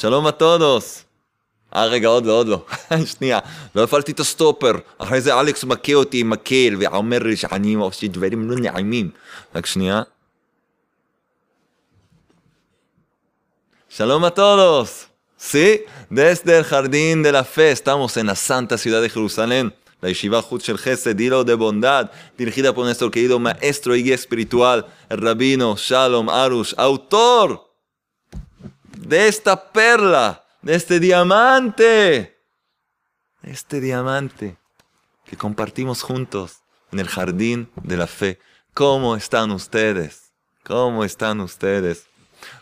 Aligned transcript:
שלום 0.00 0.26
a 0.26 0.30
todos. 0.30 1.06
אה, 1.74 1.86
רגע, 1.86 2.08
עוד 2.08 2.26
לא, 2.26 2.32
עוד 2.32 2.48
לא. 2.48 2.64
שנייה, 3.16 3.38
לא 3.74 3.82
הפעלתי 3.82 4.12
את 4.12 4.20
הסטופר. 4.20 4.72
אחרי 4.98 5.20
זה 5.20 5.40
אלכס 5.40 5.64
מכה 5.64 5.94
אותי 5.94 6.20
עם 6.20 6.30
מקל, 6.30 6.76
ואומר 6.80 7.18
לי 7.18 7.36
שאני 7.36 7.74
עושה 7.74 8.06
דברים 8.06 8.50
לא 8.50 8.56
נעימים. 8.56 9.10
רק 9.54 9.66
שנייה. 9.66 10.02
Shalom 13.96 14.24
a 14.24 14.30
todos. 14.30 15.06
Sí, 15.38 15.84
desde 16.10 16.58
el 16.58 16.64
jardín 16.64 17.22
de 17.22 17.32
la 17.32 17.44
fe 17.44 17.70
estamos 17.70 18.16
en 18.18 18.26
la 18.26 18.34
santa 18.34 18.76
ciudad 18.76 19.00
de 19.00 19.08
Jerusalén, 19.08 19.74
la 20.02 20.08
Yeshiva 20.10 20.42
Jud 20.42 20.60
Shel 20.60 20.78
Chesed, 20.78 21.18
hilo 21.18 21.44
de 21.44 21.54
bondad, 21.54 22.10
dirigida 22.36 22.74
por 22.74 22.84
nuestro 22.84 23.10
querido 23.10 23.38
maestro 23.38 23.96
y 23.96 24.02
guía 24.02 24.14
espiritual, 24.14 24.86
el 25.08 25.18
rabino 25.18 25.76
Shalom 25.76 26.28
Arush, 26.28 26.74
autor 26.76 27.66
de 29.01 29.27
esta 29.27 29.71
perla, 29.71 30.45
de 30.61 30.75
este 30.75 30.99
diamante, 30.99 32.37
este 33.41 33.81
diamante 33.81 34.57
que 35.25 35.35
compartimos 35.35 36.03
juntos 36.03 36.57
en 36.91 36.99
el 36.99 37.07
jardín 37.07 37.69
de 37.83 37.97
la 37.97 38.07
fe. 38.07 38.39
¿Cómo 38.73 39.15
están 39.15 39.51
ustedes? 39.51 40.31
¿Cómo 40.63 41.03
están 41.03 41.41
ustedes? 41.41 42.05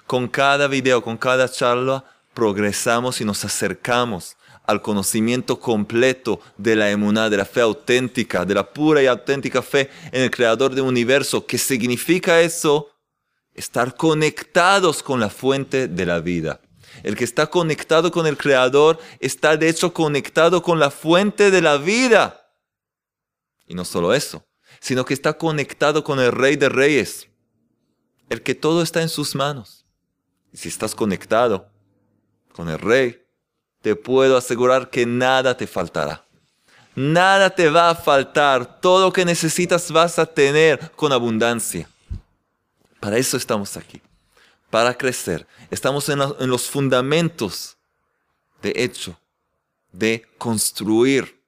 Con 0.07 0.27
cada 0.27 0.67
video, 0.67 1.03
con 1.03 1.17
cada 1.17 1.49
charla, 1.49 2.05
progresamos 2.33 3.19
y 3.19 3.25
nos 3.25 3.43
acercamos 3.43 4.37
al 4.65 4.81
conocimiento 4.81 5.59
completo 5.59 6.39
de 6.57 6.75
la 6.75 6.89
emuná, 6.89 7.29
de 7.29 7.37
la 7.37 7.45
fe 7.45 7.59
auténtica, 7.61 8.45
de 8.45 8.53
la 8.53 8.71
pura 8.71 9.03
y 9.03 9.07
auténtica 9.07 9.61
fe 9.61 9.89
en 10.11 10.23
el 10.23 10.31
creador 10.31 10.73
del 10.73 10.85
universo. 10.85 11.45
¿Qué 11.45 11.57
significa 11.57 12.39
eso? 12.39 12.89
Estar 13.59 13.97
conectados 13.97 15.03
con 15.03 15.19
la 15.19 15.29
fuente 15.29 15.89
de 15.89 16.05
la 16.05 16.21
vida. 16.21 16.61
El 17.03 17.17
que 17.17 17.25
está 17.25 17.47
conectado 17.47 18.09
con 18.09 18.25
el 18.25 18.37
creador 18.37 18.99
está 19.19 19.57
de 19.57 19.67
hecho 19.67 19.93
conectado 19.93 20.63
con 20.63 20.79
la 20.79 20.89
fuente 20.89 21.51
de 21.51 21.61
la 21.61 21.75
vida. 21.75 22.53
Y 23.67 23.73
no 23.73 23.83
solo 23.83 24.13
eso, 24.13 24.45
sino 24.79 25.03
que 25.03 25.13
está 25.13 25.37
conectado 25.37 26.05
con 26.05 26.21
el 26.21 26.31
rey 26.31 26.55
de 26.55 26.69
reyes, 26.69 27.27
el 28.29 28.43
que 28.43 28.55
todo 28.55 28.81
está 28.81 29.01
en 29.01 29.09
sus 29.09 29.35
manos. 29.35 29.85
Y 30.53 30.57
si 30.57 30.69
estás 30.69 30.95
conectado 30.95 31.69
con 32.53 32.69
el 32.69 32.79
rey, 32.79 33.21
te 33.81 33.93
puedo 33.93 34.37
asegurar 34.37 34.89
que 34.89 35.05
nada 35.05 35.57
te 35.57 35.67
faltará. 35.67 36.25
Nada 36.95 37.49
te 37.49 37.69
va 37.69 37.89
a 37.89 37.95
faltar. 37.95 38.79
Todo 38.79 39.07
lo 39.07 39.11
que 39.11 39.25
necesitas 39.25 39.91
vas 39.91 40.17
a 40.17 40.25
tener 40.25 40.91
con 40.91 41.11
abundancia. 41.11 41.89
Para 42.99 43.17
eso 43.17 43.37
estamos 43.37 43.77
aquí. 43.77 44.01
Para 44.69 44.97
crecer. 44.97 45.47
Estamos 45.71 46.09
en, 46.09 46.19
los 46.19 46.69
fundamentos, 46.69 47.77
de 48.61 48.73
hecho, 48.75 49.19
de 49.91 50.25
construir 50.37 51.41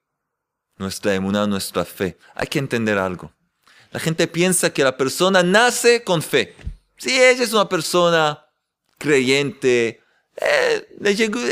nuestra 0.78 1.14
emuná, 1.14 1.46
nuestra 1.46 1.86
fe. 1.86 2.18
Hay 2.34 2.48
que 2.48 2.60
entender 2.60 2.98
algo. 2.98 3.32
La 3.92 4.00
gente 4.00 4.28
piensa 4.28 4.74
que 4.74 4.84
la 4.84 4.98
persona 4.98 5.44
nace 5.44 6.04
con 6.04 6.22
fe. 6.22 6.56
Si 6.98 7.10
ella 7.12 7.44
es 7.44 7.54
una 7.54 7.68
persona 7.68 8.46
creyente, 8.98 10.02
eh, 10.38 10.88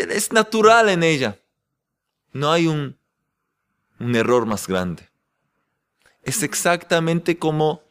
es 0.10 0.32
natural 0.32 0.90
en 0.90 1.04
ella. 1.04 1.38
No 2.32 2.52
hay 2.52 2.68
un, 2.68 2.98
un 4.00 4.16
error 4.16 4.46
más 4.46 4.68
grande. 4.68 5.10
Es 6.24 6.44
exactamente 6.44 7.38
como 7.38 7.84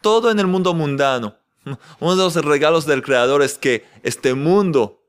todo 0.00 0.30
en 0.30 0.38
el 0.38 0.46
mundo 0.46 0.74
mundano. 0.74 1.36
Uno 2.00 2.16
de 2.16 2.22
los 2.22 2.34
regalos 2.36 2.86
del 2.86 3.02
Creador 3.02 3.42
es 3.42 3.58
que 3.58 3.86
este 4.02 4.34
mundo, 4.34 5.02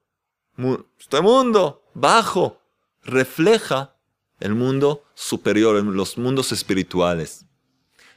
este 0.99 1.21
mundo 1.21 1.83
bajo, 1.93 2.59
refleja 3.03 3.95
el 4.39 4.55
mundo 4.55 5.03
superior, 5.13 5.83
los 5.83 6.17
mundos 6.17 6.51
espirituales. 6.51 7.45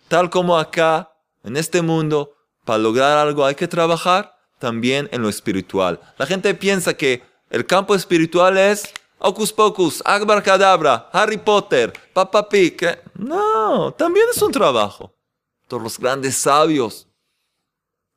Tal 0.09 0.31
como 0.31 0.59
acá, 0.59 1.13
en 1.43 1.57
este 1.57 1.83
mundo, 1.83 2.35
para 2.65 2.79
lograr 2.79 3.19
algo 3.19 3.45
hay 3.45 3.55
que 3.55 3.69
trabajar, 3.69 4.37
también 4.59 5.09
en 5.13 5.23
lo 5.23 5.29
espiritual. 5.29 6.01
La 6.19 6.27
gente 6.27 6.55
piensa 6.55 6.95
que 6.95 7.23
el 7.51 7.67
campo 7.67 7.95
espiritual 7.95 8.57
es 8.59 8.93
Ocus 9.19 9.53
Pocus, 9.53 10.03
Akbar 10.05 10.43
Kadabra, 10.43 11.09
Harry 11.13 11.39
Potter, 11.39 11.93
Papa 12.13 12.49
Pig. 12.49 12.77
No, 13.15 13.93
también 13.93 14.27
es 14.35 14.41
un 14.43 14.53
trabajo. 14.53 15.13
Todos 15.69 15.83
los 15.83 15.99
grandes 15.99 16.37
sabios, 16.37 17.06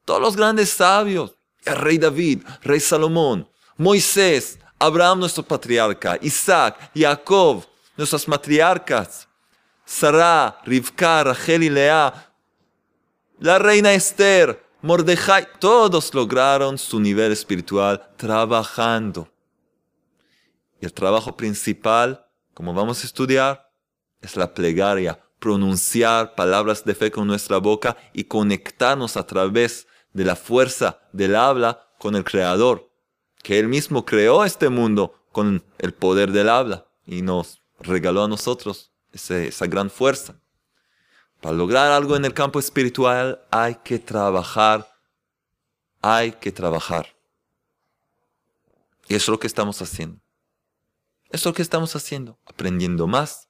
todos 0.09 0.22
los 0.24 0.36
grandes 0.36 0.72
sabios, 0.72 1.36
el 1.64 1.75
rey 1.75 2.00
David, 2.00 2.42
rey 2.64 2.80
Salomón, 2.80 3.47
Moisés, 3.78 4.58
Abraham 4.80 5.20
nuestro 5.20 5.44
patriarca, 5.44 6.18
Isaac, 6.24 6.90
Jacob, 6.96 7.64
nuestras 7.96 8.28
matriarcas, 8.28 9.28
Sarah, 9.86 10.59
Rivka, 10.66 11.25
Rachel 11.25 11.62
y 11.62 11.70
Lea, 11.70 12.34
la 13.38 13.59
reina 13.59 13.94
Esther, 13.94 14.59
Mordejai, 14.81 15.47
todos 15.59 16.12
lograron 16.16 16.80
su 16.80 17.00
nivel 17.00 17.31
espiritual 17.31 18.09
trabajando. 18.18 19.30
Y 20.81 20.86
el 20.86 20.94
trabajo 20.94 21.38
principal, 21.38 22.26
como 22.56 22.74
vamos 22.74 23.03
a 23.03 23.06
estudiar, 23.06 23.70
es 24.22 24.36
la 24.36 24.52
plegaria, 24.56 25.20
pronunciar 25.38 26.34
palabras 26.34 26.84
de 26.84 26.96
fe 26.96 27.12
con 27.12 27.28
nuestra 27.28 27.58
boca 27.58 27.96
y 28.12 28.24
conectarnos 28.24 29.16
a 29.16 29.28
través 29.28 29.86
de 30.14 30.25
la 30.25 30.36
fuerza 30.36 31.00
del 31.14 31.36
habla 31.36 31.88
con 31.97 32.16
el 32.16 32.24
Creador, 32.24 32.90
que 33.44 33.59
Él 33.59 33.68
mismo 33.68 34.06
creó 34.06 34.44
este 34.44 34.70
mundo 34.70 35.16
con 35.31 35.64
el 35.78 35.94
poder 35.94 36.31
del 36.31 36.50
habla 36.50 36.88
y 37.06 37.22
nos 37.22 37.62
regaló 37.80 38.24
a 38.24 38.28
nosotros 38.28 38.92
esa 39.12 39.68
gran 39.68 39.90
fuerza. 39.90 40.40
Para 41.42 41.56
lograr 41.56 41.92
algo 41.92 42.16
en 42.16 42.25
el 42.25 42.34
campo 42.34 42.59
espiritual 42.59 43.46
hay 43.50 43.75
que 43.75 44.00
trabajar, 44.00 44.90
hay 46.02 46.34
que 46.34 46.52
trabajar. 46.52 47.16
Y 49.08 49.16
eso 49.16 49.24
es 49.24 49.30
lo 49.30 49.40
que 49.40 49.47
estamos 49.47 49.81
haciendo. 49.81 50.22
Eso 51.30 51.41
es 51.41 51.46
lo 51.46 51.53
que 51.53 51.62
estamos 51.62 51.96
haciendo, 51.96 52.40
aprendiendo 52.46 53.08
más, 53.08 53.50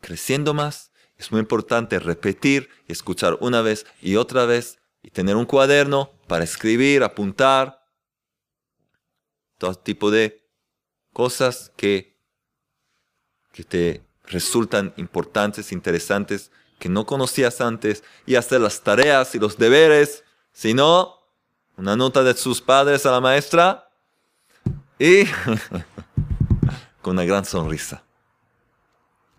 creciendo 0.00 0.54
más. 0.54 0.92
Es 1.16 1.32
muy 1.32 1.40
importante 1.40 1.98
repetir 1.98 2.70
escuchar 2.86 3.36
una 3.40 3.60
vez 3.60 3.86
y 4.00 4.16
otra 4.16 4.46
vez 4.46 4.79
y 5.02 5.10
tener 5.10 5.36
un 5.36 5.46
cuaderno 5.46 6.10
para 6.26 6.44
escribir, 6.44 7.02
apuntar, 7.02 7.80
todo 9.58 9.74
tipo 9.74 10.10
de 10.10 10.42
cosas 11.12 11.72
que, 11.76 12.16
que 13.52 13.64
te 13.64 14.02
resultan 14.24 14.94
importantes, 14.96 15.72
interesantes 15.72 16.50
que 16.78 16.88
no 16.88 17.04
conocías 17.04 17.60
antes 17.60 18.02
y 18.26 18.36
hacer 18.36 18.60
las 18.60 18.80
tareas 18.80 19.34
y 19.34 19.38
los 19.38 19.58
deberes, 19.58 20.24
sino 20.52 21.14
una 21.76 21.94
nota 21.94 22.22
de 22.24 22.34
sus 22.34 22.60
padres 22.60 23.04
a 23.06 23.10
la 23.10 23.20
maestra 23.20 23.88
y 24.98 25.24
con 27.02 27.12
una 27.12 27.24
gran 27.24 27.44
sonrisa. 27.44 28.02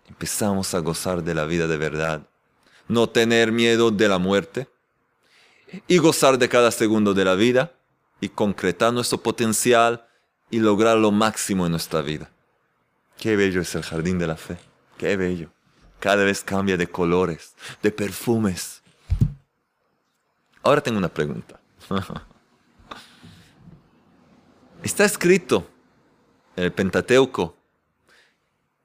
Empezamos 0.08 0.72
a 0.72 0.78
gozar 0.78 1.22
de 1.22 1.34
la 1.34 1.44
vida 1.44 1.66
de 1.66 1.76
verdad, 1.76 2.28
no 2.86 3.08
tener 3.08 3.50
miedo 3.50 3.90
de 3.90 4.08
la 4.08 4.18
muerte 4.18 4.68
y 5.86 5.98
gozar 5.98 6.38
de 6.38 6.48
cada 6.48 6.70
segundo 6.70 7.14
de 7.14 7.24
la 7.24 7.34
vida 7.34 7.72
y 8.20 8.28
concretar 8.28 8.92
nuestro 8.92 9.22
potencial 9.22 10.06
y 10.50 10.58
lograr 10.58 10.96
lo 10.98 11.10
máximo 11.10 11.66
en 11.66 11.72
nuestra 11.72 12.02
vida. 12.02 12.30
Qué 13.18 13.36
bello 13.36 13.60
es 13.60 13.74
el 13.74 13.82
jardín 13.82 14.18
de 14.18 14.26
la 14.26 14.36
fe, 14.36 14.58
qué 14.98 15.16
bello 15.16 15.50
cada 16.02 16.24
vez 16.24 16.42
cambia 16.42 16.76
de 16.76 16.88
colores, 16.88 17.54
de 17.80 17.92
perfumes. 17.92 18.82
Ahora 20.60 20.80
tengo 20.80 20.98
una 20.98 21.08
pregunta. 21.08 21.60
Está 24.82 25.04
escrito 25.04 25.64
en 26.56 26.64
el 26.64 26.72
Pentateuco 26.72 27.56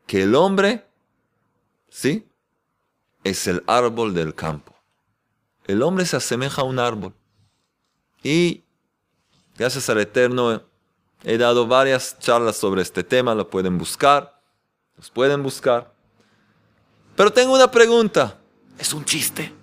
que 0.06 0.22
el 0.22 0.36
hombre, 0.36 0.86
¿sí? 1.90 2.28
Es 3.24 3.48
el 3.48 3.64
árbol 3.66 4.14
del 4.14 4.36
campo. 4.36 4.77
El 5.68 5.82
hombre 5.84 6.06
se 6.06 6.16
asemeja 6.16 6.62
a 6.62 6.66
un 6.66 6.80
árbol. 6.80 7.14
Y 8.24 8.64
gracias 9.58 9.90
al 9.90 10.00
Eterno 10.00 10.64
he 11.24 11.38
dado 11.38 11.68
varias 11.68 12.18
charlas 12.20 12.56
sobre 12.56 12.82
este 12.82 13.04
tema, 13.04 13.36
lo 13.36 13.50
pueden 13.50 13.78
buscar, 13.78 14.42
los 14.96 15.10
pueden 15.10 15.44
buscar. 15.44 15.94
Pero 17.16 17.32
tengo 17.32 17.54
una 17.54 17.70
pregunta. 17.70 18.38
Es 18.78 18.94
un 18.94 19.04
chiste. 19.04 19.54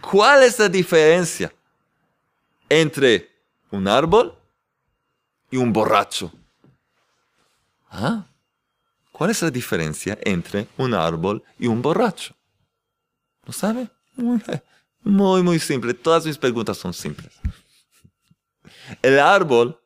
¿Cuál 0.00 0.44
es 0.44 0.58
la 0.58 0.68
diferencia 0.68 1.52
entre 2.68 3.30
un 3.70 3.86
árbol 3.86 4.34
y 5.50 5.56
un 5.56 5.72
borracho? 5.72 6.32
¿Ah? 7.90 8.24
¿Cuál 9.12 9.30
es 9.30 9.42
la 9.42 9.50
diferencia 9.50 10.16
entre 10.22 10.68
un 10.76 10.94
árbol 10.94 11.42
y 11.58 11.66
un 11.66 11.82
borracho? 11.82 12.37
¿No 13.48 13.54
sabe? 13.54 13.88
Muy, 14.14 14.42
muy, 15.02 15.42
muy 15.42 15.58
simple. 15.58 15.94
Todas 15.94 16.26
mis 16.26 16.36
preguntas 16.36 16.76
son 16.76 16.92
simples. 16.92 17.32
El 19.00 19.18
árbol 19.18 19.80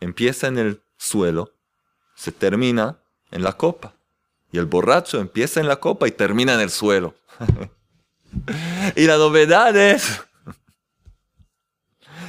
empieza 0.00 0.46
en 0.46 0.56
el 0.56 0.82
suelo, 0.96 1.52
se 2.16 2.32
termina 2.32 2.98
en 3.30 3.42
la 3.42 3.52
copa. 3.52 3.94
Y 4.50 4.56
el 4.56 4.64
borracho 4.64 5.20
empieza 5.20 5.60
en 5.60 5.68
la 5.68 5.76
copa 5.76 6.08
y 6.08 6.10
termina 6.10 6.54
en 6.54 6.60
el 6.60 6.70
suelo. 6.70 7.14
y 8.96 9.06
la 9.06 9.18
novedad 9.18 9.76
es, 9.76 10.22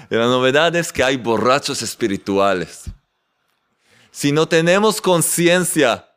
la 0.09 0.25
novedad 0.25 0.75
es 0.75 0.91
que 0.91 1.01
hay 1.01 1.15
borrachos 1.15 1.81
espirituales. 1.81 2.91
Si 4.11 4.33
no 4.33 4.49
tenemos 4.49 4.99
conciencia 4.99 6.12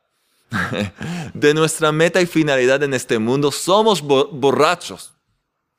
de 1.34 1.54
nuestra 1.54 1.92
meta 1.92 2.20
y 2.20 2.26
finalidad 2.26 2.82
en 2.82 2.94
este 2.94 3.18
mundo, 3.18 3.50
somos 3.50 4.00
borrachos. 4.02 5.12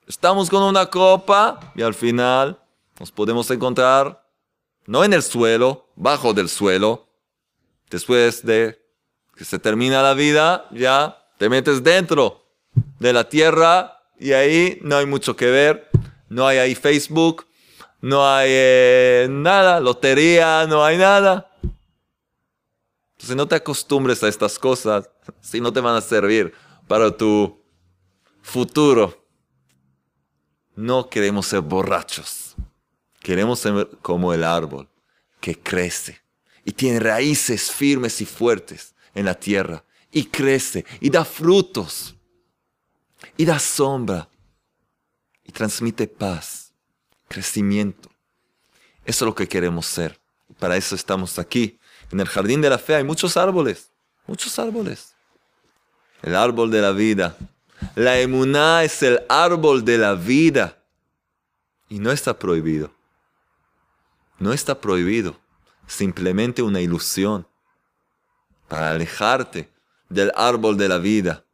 Estamos 0.08 0.50
con 0.50 0.64
una 0.64 0.86
copa 0.86 1.60
y 1.76 1.82
al 1.82 1.94
final 1.94 2.60
nos 3.00 3.12
podemos 3.12 3.50
encontrar 3.52 4.24
no 4.86 5.04
en 5.04 5.14
el 5.14 5.22
suelo, 5.22 5.90
bajo 5.96 6.34
del 6.34 6.50
suelo. 6.50 7.08
Después 7.90 8.46
de 8.46 8.80
que 9.36 9.46
se 9.46 9.60
termina 9.60 10.02
la 10.02 10.14
vida, 10.14 10.68
ya 10.72 11.18
te 11.38 11.50
metes 11.50 11.84
dentro 11.84 12.44
de 13.00 13.14
la 13.14 13.28
tierra 13.28 14.02
y 14.20 14.32
ahí 14.32 14.80
no 14.82 14.98
hay 14.98 15.06
mucho 15.06 15.36
que 15.36 15.48
ver. 15.48 15.90
No 16.30 16.48
hay 16.48 16.58
ahí 16.58 16.76
Facebook, 16.76 17.46
no 18.02 18.28
hay 18.28 18.50
eh, 18.52 19.28
nada, 19.30 19.80
lotería, 19.80 20.66
no 20.68 20.84
hay 20.84 20.98
nada. 20.98 21.52
Entonces 23.18 23.36
no 23.36 23.48
te 23.48 23.56
acostumbres 23.56 24.24
a 24.24 24.28
estas 24.28 24.60
cosas 24.60 25.10
si 25.42 25.60
no 25.60 25.74
te 25.74 25.80
van 25.80 25.96
a 25.96 26.02
servir 26.02 26.54
para 26.88 27.16
tu 27.16 27.60
futuro. 28.44 29.26
No 30.76 31.10
queremos 31.10 31.48
ser 31.48 31.62
borrachos. 31.62 32.56
Queremos 33.20 33.60
ser 33.60 33.90
como 34.04 34.36
el 34.36 34.44
árbol 34.44 34.88
que 35.42 35.58
crece 35.60 36.22
y 36.64 36.72
tiene 36.72 37.00
raíces 37.00 37.72
firmes 37.72 38.22
y 38.22 38.26
fuertes 38.26 38.94
en 39.16 39.26
la 39.26 39.34
tierra 39.34 39.84
y 40.12 40.26
crece 40.26 40.86
y 41.02 41.10
da 41.10 41.26
frutos 41.26 42.16
y 43.36 43.46
da 43.46 43.58
sombra 43.58 44.30
y 45.44 45.52
transmite 45.52 46.08
paz, 46.08 46.72
crecimiento. 47.28 48.10
Eso 49.06 49.26
es 49.26 49.28
lo 49.28 49.34
que 49.34 49.48
queremos 49.48 49.88
ser. 49.88 50.20
Para 50.60 50.78
eso 50.78 50.94
estamos 50.94 51.40
aquí. 51.40 51.80
En 52.12 52.20
el 52.20 52.28
jardín 52.28 52.62
de 52.62 52.70
la 52.70 52.78
fe 52.78 52.96
hay 52.96 53.04
muchos 53.04 53.36
árboles, 53.38 53.92
muchos 54.26 54.58
árboles. 54.60 55.14
El 56.22 56.36
árbol 56.36 56.72
de 56.72 56.82
la 56.82 56.92
vida. 56.92 57.36
La 57.96 58.20
emuná 58.20 58.84
es 58.84 59.04
el 59.04 59.22
árbol 59.30 59.86
de 59.86 59.98
la 59.98 60.16
vida. 60.16 60.84
Y 61.90 62.00
no 62.00 62.12
está 62.12 62.38
prohibido. 62.38 62.92
No 64.40 64.54
está 64.54 64.80
prohibido. 64.80 65.38
Simplemente 65.86 66.62
una 66.62 66.82
ilusión. 66.82 67.48
Para 68.68 68.92
alejarte 68.92 69.70
del 70.10 70.32
árbol 70.36 70.78
de 70.78 70.88
la 70.88 70.98
vida. 70.98 71.46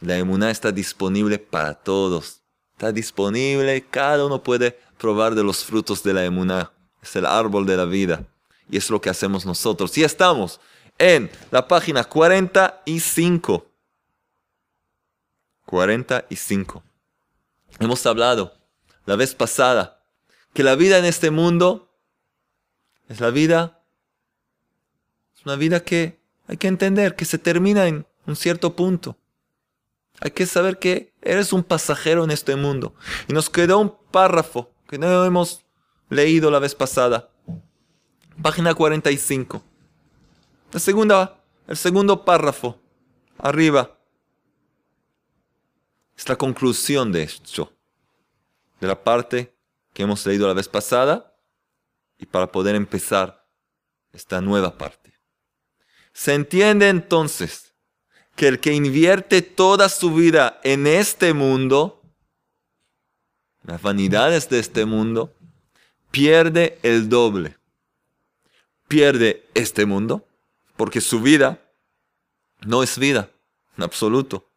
La 0.00 0.16
emuná 0.16 0.50
está 0.50 0.72
disponible 0.72 1.38
para 1.38 1.74
todos. 1.74 2.42
Está 2.72 2.92
disponible. 2.92 3.84
Cada 3.90 4.24
uno 4.24 4.42
puede 4.42 4.78
probar 4.96 5.34
de 5.34 5.44
los 5.44 5.64
frutos 5.64 6.02
de 6.02 6.14
la 6.14 6.24
emuná. 6.24 6.72
Es 7.02 7.14
el 7.14 7.26
árbol 7.26 7.66
de 7.66 7.76
la 7.76 7.84
vida. 7.84 8.26
Y 8.70 8.76
es 8.76 8.90
lo 8.90 9.00
que 9.00 9.10
hacemos 9.10 9.46
nosotros. 9.46 9.96
Y 9.98 10.04
estamos 10.04 10.60
en 10.98 11.30
la 11.50 11.66
página 11.66 12.04
45. 12.04 13.66
45. 15.64 16.82
Hemos 17.78 18.06
hablado 18.06 18.54
la 19.04 19.16
vez 19.16 19.34
pasada 19.34 20.02
que 20.54 20.62
la 20.62 20.74
vida 20.74 20.98
en 20.98 21.04
este 21.04 21.30
mundo 21.30 21.94
es 23.08 23.20
la 23.20 23.30
vida, 23.30 23.82
es 25.36 25.44
una 25.44 25.56
vida 25.56 25.80
que 25.80 26.18
hay 26.46 26.56
que 26.56 26.68
entender 26.68 27.14
que 27.14 27.24
se 27.24 27.38
termina 27.38 27.86
en 27.86 28.06
un 28.26 28.36
cierto 28.36 28.74
punto. 28.74 29.16
Hay 30.20 30.32
que 30.32 30.46
saber 30.46 30.78
que 30.78 31.12
eres 31.22 31.52
un 31.52 31.62
pasajero 31.62 32.24
en 32.24 32.30
este 32.30 32.56
mundo. 32.56 32.94
Y 33.28 33.32
nos 33.32 33.50
quedó 33.50 33.78
un 33.78 33.94
párrafo 34.10 34.70
que 34.88 34.98
no 34.98 35.24
hemos 35.24 35.64
leído 36.08 36.50
la 36.50 36.58
vez 36.58 36.74
pasada. 36.74 37.30
Página 38.42 38.72
45. 38.72 39.64
La 40.70 40.78
segunda, 40.78 41.42
el 41.66 41.76
segundo 41.76 42.24
párrafo. 42.24 42.80
Arriba. 43.36 43.98
Es 46.16 46.28
la 46.28 46.36
conclusión 46.36 47.10
de 47.10 47.22
esto. 47.22 47.72
De 48.80 48.86
la 48.86 49.02
parte 49.02 49.56
que 49.92 50.04
hemos 50.04 50.24
leído 50.24 50.46
la 50.46 50.54
vez 50.54 50.68
pasada. 50.68 51.36
Y 52.16 52.26
para 52.26 52.52
poder 52.52 52.76
empezar 52.76 53.44
esta 54.12 54.40
nueva 54.40 54.78
parte. 54.78 55.14
Se 56.12 56.34
entiende 56.34 56.88
entonces 56.88 57.74
que 58.36 58.46
el 58.46 58.60
que 58.60 58.72
invierte 58.72 59.42
toda 59.42 59.88
su 59.88 60.14
vida 60.14 60.60
en 60.62 60.86
este 60.86 61.32
mundo, 61.32 62.02
las 63.64 63.82
vanidades 63.82 64.48
de 64.48 64.60
este 64.60 64.84
mundo, 64.84 65.34
pierde 66.12 66.78
el 66.82 67.08
doble 67.08 67.57
pierde 68.88 69.46
este 69.54 69.86
mundo, 69.86 70.26
porque 70.76 71.00
su 71.00 71.20
vida 71.20 71.60
no 72.66 72.82
es 72.82 72.98
vida, 72.98 73.30
en 73.76 73.84
absoluto. 73.84 74.48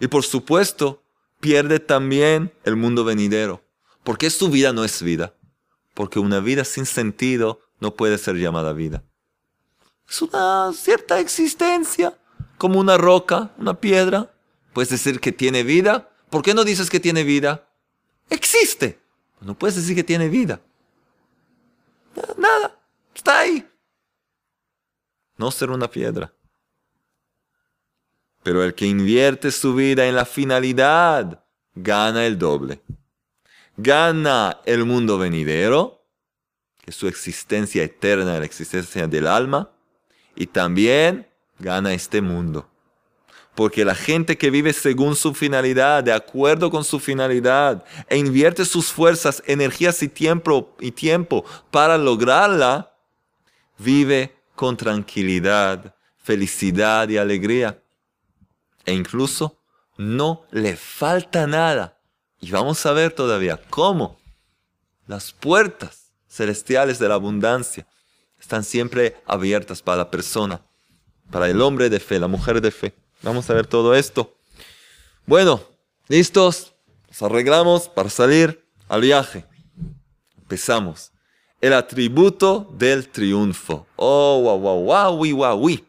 Y 0.00 0.06
por 0.06 0.24
supuesto, 0.24 1.02
pierde 1.40 1.80
también 1.80 2.52
el 2.64 2.76
mundo 2.76 3.04
venidero. 3.04 3.62
porque 4.04 4.30
su 4.30 4.50
vida 4.50 4.72
no 4.72 4.84
es 4.84 5.02
vida? 5.02 5.34
Porque 5.92 6.20
una 6.20 6.38
vida 6.38 6.64
sin 6.64 6.86
sentido 6.86 7.60
no 7.80 7.96
puede 7.96 8.18
ser 8.18 8.36
llamada 8.36 8.72
vida. 8.72 9.02
Es 10.08 10.22
una 10.22 10.72
cierta 10.72 11.18
existencia, 11.18 12.16
como 12.56 12.78
una 12.78 12.98
roca, 12.98 13.50
una 13.58 13.74
piedra. 13.80 14.32
Puedes 14.72 14.90
decir 14.90 15.18
que 15.18 15.32
tiene 15.32 15.64
vida. 15.64 16.08
¿Por 16.30 16.42
qué 16.42 16.54
no 16.54 16.62
dices 16.62 16.88
que 16.88 17.00
tiene 17.00 17.24
vida? 17.24 17.68
Existe. 18.30 19.00
No 19.40 19.58
puedes 19.58 19.74
decir 19.74 19.96
que 19.96 20.04
tiene 20.04 20.28
vida. 20.28 20.60
Nada. 22.38 22.75
Ahí. 23.26 23.66
No 25.36 25.50
ser 25.50 25.70
una 25.70 25.90
piedra. 25.90 26.32
Pero 28.42 28.62
el 28.62 28.74
que 28.74 28.86
invierte 28.86 29.50
su 29.50 29.74
vida 29.74 30.06
en 30.06 30.14
la 30.14 30.24
finalidad 30.24 31.44
gana 31.74 32.26
el 32.26 32.38
doble. 32.38 32.80
Gana 33.76 34.60
el 34.64 34.84
mundo 34.84 35.18
venidero, 35.18 36.02
que 36.80 36.90
es 36.90 36.96
su 36.96 37.08
existencia 37.08 37.82
eterna, 37.82 38.38
la 38.38 38.44
existencia 38.44 39.06
del 39.06 39.26
alma, 39.26 39.70
y 40.34 40.46
también 40.46 41.28
gana 41.58 41.92
este 41.92 42.22
mundo. 42.22 42.68
Porque 43.54 43.84
la 43.84 43.94
gente 43.94 44.36
que 44.38 44.50
vive 44.50 44.72
según 44.72 45.16
su 45.16 45.34
finalidad, 45.34 46.04
de 46.04 46.12
acuerdo 46.12 46.70
con 46.70 46.84
su 46.84 47.00
finalidad, 47.00 47.84
e 48.08 48.16
invierte 48.16 48.64
sus 48.64 48.92
fuerzas, 48.92 49.42
energías 49.46 50.02
y 50.02 50.08
tiempo, 50.08 50.74
y 50.78 50.92
tiempo 50.92 51.44
para 51.70 51.98
lograrla, 51.98 52.95
vive 53.78 54.36
con 54.54 54.76
tranquilidad, 54.76 55.94
felicidad 56.16 57.08
y 57.08 57.18
alegría. 57.18 57.82
E 58.84 58.92
incluso 58.92 59.60
no 59.96 60.42
le 60.50 60.76
falta 60.76 61.46
nada. 61.46 61.98
Y 62.40 62.50
vamos 62.50 62.84
a 62.86 62.92
ver 62.92 63.12
todavía 63.12 63.60
cómo 63.70 64.18
las 65.06 65.32
puertas 65.32 66.12
celestiales 66.28 66.98
de 66.98 67.08
la 67.08 67.14
abundancia 67.14 67.86
están 68.38 68.64
siempre 68.64 69.16
abiertas 69.26 69.82
para 69.82 69.98
la 69.98 70.10
persona, 70.10 70.60
para 71.30 71.48
el 71.48 71.60
hombre 71.62 71.88
de 71.88 72.00
fe, 72.00 72.18
la 72.18 72.28
mujer 72.28 72.60
de 72.60 72.70
fe. 72.70 72.94
Vamos 73.22 73.48
a 73.48 73.54
ver 73.54 73.66
todo 73.66 73.94
esto. 73.94 74.36
Bueno, 75.24 75.60
listos, 76.08 76.74
nos 77.08 77.22
arreglamos 77.22 77.88
para 77.88 78.10
salir 78.10 78.64
al 78.88 79.00
viaje. 79.00 79.44
Empezamos 80.38 81.12
el 81.60 81.72
atributo 81.72 82.68
del 82.72 83.08
triunfo. 83.08 83.86
Oh, 83.96 84.40
wow, 84.42 84.58
wow, 84.58 84.84
wow, 84.84 85.34
wow, 85.34 85.58
wow. 85.58 85.80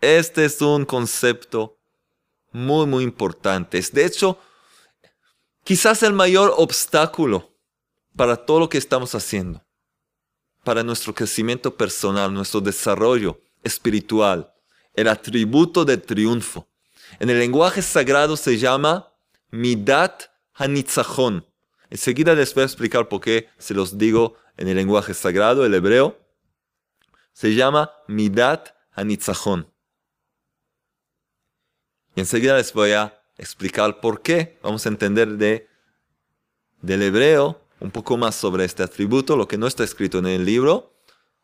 Este 0.00 0.44
es 0.44 0.60
un 0.60 0.84
concepto 0.84 1.78
muy, 2.50 2.86
muy 2.86 3.04
importante. 3.04 3.78
Es 3.78 3.92
de 3.92 4.04
hecho, 4.04 4.38
quizás 5.64 6.02
el 6.02 6.12
mayor 6.12 6.52
obstáculo 6.56 7.50
para 8.16 8.36
todo 8.36 8.60
lo 8.60 8.68
que 8.68 8.78
estamos 8.78 9.14
haciendo, 9.14 9.64
para 10.64 10.82
nuestro 10.82 11.14
crecimiento 11.14 11.76
personal, 11.76 12.32
nuestro 12.32 12.60
desarrollo 12.60 13.40
espiritual, 13.62 14.52
el 14.94 15.08
atributo 15.08 15.84
del 15.84 16.02
triunfo. 16.02 16.68
En 17.20 17.30
el 17.30 17.38
lenguaje 17.38 17.82
sagrado 17.82 18.36
se 18.36 18.58
llama 18.58 19.08
Midat 19.50 20.24
Hanitzachon. 20.54 21.46
Enseguida 21.90 22.34
les 22.34 22.54
voy 22.54 22.62
a 22.62 22.66
explicar 22.66 23.08
por 23.08 23.20
qué 23.20 23.48
se 23.58 23.74
los 23.74 23.98
digo 23.98 24.36
en 24.56 24.68
el 24.68 24.76
lenguaje 24.76 25.14
sagrado, 25.14 25.64
el 25.64 25.74
hebreo, 25.74 26.18
se 27.32 27.54
llama 27.54 27.90
Midat 28.08 28.70
Hanitzachon. 28.92 29.66
Y 32.14 32.20
enseguida 32.20 32.56
les 32.56 32.72
voy 32.72 32.92
a 32.92 33.18
explicar 33.38 34.00
por 34.00 34.22
qué. 34.22 34.58
Vamos 34.62 34.84
a 34.84 34.90
entender 34.90 35.28
de, 35.38 35.68
del 36.82 37.02
hebreo 37.02 37.60
un 37.80 37.90
poco 37.90 38.16
más 38.16 38.34
sobre 38.34 38.64
este 38.64 38.82
atributo, 38.82 39.36
lo 39.36 39.48
que 39.48 39.58
no 39.58 39.66
está 39.66 39.82
escrito 39.82 40.18
en 40.18 40.26
el 40.26 40.44
libro. 40.44 40.92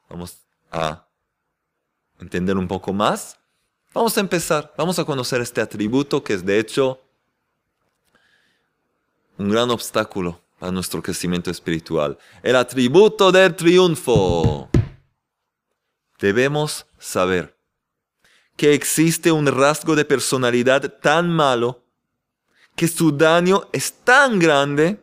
Vamos 0.09 0.39
a 0.71 1.07
entender 2.21 2.57
un 2.57 2.69
poco 2.69 2.93
más. 2.93 3.39
Vamos 3.95 4.17
a 4.17 4.21
empezar, 4.21 4.75
vamos 4.77 4.99
a 4.99 5.05
conocer 5.05 5.41
este 5.41 5.61
atributo 5.61 6.23
que 6.23 6.35
es 6.35 6.45
de 6.45 6.59
hecho 6.59 7.01
un 9.39 9.49
gran 9.49 9.71
obstáculo 9.71 10.41
para 10.59 10.73
nuestro 10.73 11.03
crecimiento 11.03 11.51
espiritual. 11.51 12.19
El 12.43 12.57
atributo 12.57 13.31
del 13.31 13.55
triunfo. 13.55 14.69
Debemos 16.19 16.87
saber 16.99 17.57
que 18.57 18.75
existe 18.75 19.31
un 19.31 19.47
rasgo 19.47 19.95
de 19.95 20.05
personalidad 20.05 20.99
tan 21.01 21.31
malo 21.31 21.85
que 22.75 22.89
su 22.89 23.13
daño 23.13 23.69
es 23.73 23.93
tan 23.93 24.39
grande 24.39 25.01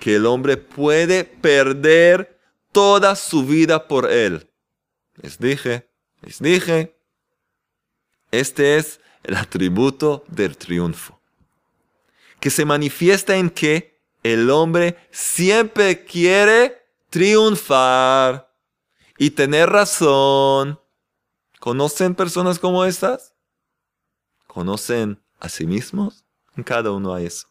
que 0.00 0.16
el 0.16 0.26
hombre 0.26 0.56
puede 0.56 1.24
perder 1.24 2.40
toda 2.72 3.14
su 3.14 3.44
vida 3.44 3.86
por 3.86 4.10
él. 4.10 4.50
Les 5.16 5.38
dije, 5.38 5.88
les 6.22 6.40
dije, 6.40 6.96
este 8.30 8.76
es 8.76 9.00
el 9.22 9.36
atributo 9.36 10.24
del 10.28 10.56
triunfo, 10.56 11.20
que 12.40 12.50
se 12.50 12.64
manifiesta 12.64 13.36
en 13.36 13.50
que 13.50 13.97
el 14.22 14.50
hombre 14.50 14.96
siempre 15.10 16.04
quiere 16.04 16.82
triunfar 17.10 18.52
y 19.16 19.30
tener 19.30 19.70
razón. 19.70 20.80
¿Conocen 21.60 22.14
personas 22.14 22.58
como 22.58 22.84
estas? 22.84 23.34
¿Conocen 24.46 25.20
a 25.40 25.48
sí 25.48 25.66
mismos? 25.66 26.24
Cada 26.64 26.90
uno 26.90 27.14
hay 27.14 27.26
eso. 27.26 27.48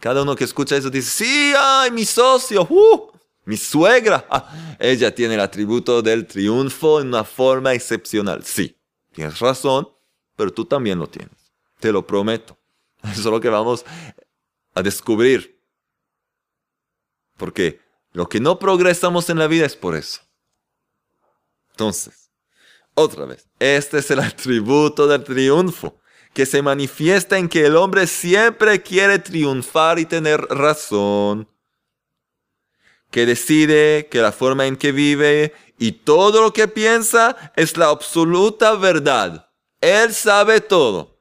Cada 0.00 0.22
uno 0.22 0.36
que 0.36 0.44
escucha 0.44 0.76
eso 0.76 0.90
dice, 0.90 1.10
sí, 1.10 1.52
ay, 1.56 1.90
mi 1.90 2.04
socio, 2.04 2.66
uh, 2.68 3.10
mi 3.46 3.56
suegra, 3.56 4.26
ah, 4.30 4.76
ella 4.78 5.14
tiene 5.14 5.34
el 5.34 5.40
atributo 5.40 6.02
del 6.02 6.26
triunfo 6.26 7.00
en 7.00 7.08
una 7.08 7.24
forma 7.24 7.72
excepcional. 7.72 8.44
Sí, 8.44 8.76
tienes 9.12 9.38
razón, 9.38 9.88
pero 10.36 10.52
tú 10.52 10.64
también 10.64 10.98
lo 10.98 11.06
tienes. 11.06 11.52
Te 11.80 11.92
lo 11.92 12.06
prometo. 12.06 12.58
Eso 13.02 13.20
es 13.20 13.24
lo 13.26 13.40
que 13.40 13.48
vamos 13.48 13.84
a 14.74 14.82
descubrir. 14.82 15.60
Porque 17.36 17.80
lo 18.12 18.28
que 18.28 18.40
no 18.40 18.58
progresamos 18.58 19.30
en 19.30 19.38
la 19.38 19.46
vida 19.46 19.66
es 19.66 19.76
por 19.76 19.96
eso. 19.96 20.20
Entonces, 21.70 22.30
otra 22.94 23.24
vez, 23.24 23.48
este 23.58 23.98
es 23.98 24.10
el 24.10 24.20
atributo 24.20 25.06
del 25.06 25.24
triunfo, 25.24 25.98
que 26.32 26.46
se 26.46 26.62
manifiesta 26.62 27.38
en 27.38 27.48
que 27.48 27.66
el 27.66 27.76
hombre 27.76 28.06
siempre 28.06 28.82
quiere 28.82 29.18
triunfar 29.18 29.98
y 29.98 30.06
tener 30.06 30.40
razón, 30.42 31.48
que 33.10 33.26
decide 33.26 34.08
que 34.10 34.20
la 34.20 34.32
forma 34.32 34.66
en 34.66 34.76
que 34.76 34.90
vive 34.90 35.54
y 35.78 35.92
todo 35.92 36.42
lo 36.42 36.52
que 36.52 36.66
piensa 36.66 37.52
es 37.54 37.76
la 37.76 37.88
absoluta 37.88 38.74
verdad. 38.74 39.48
Él 39.80 40.14
sabe 40.14 40.60
todo. 40.60 41.20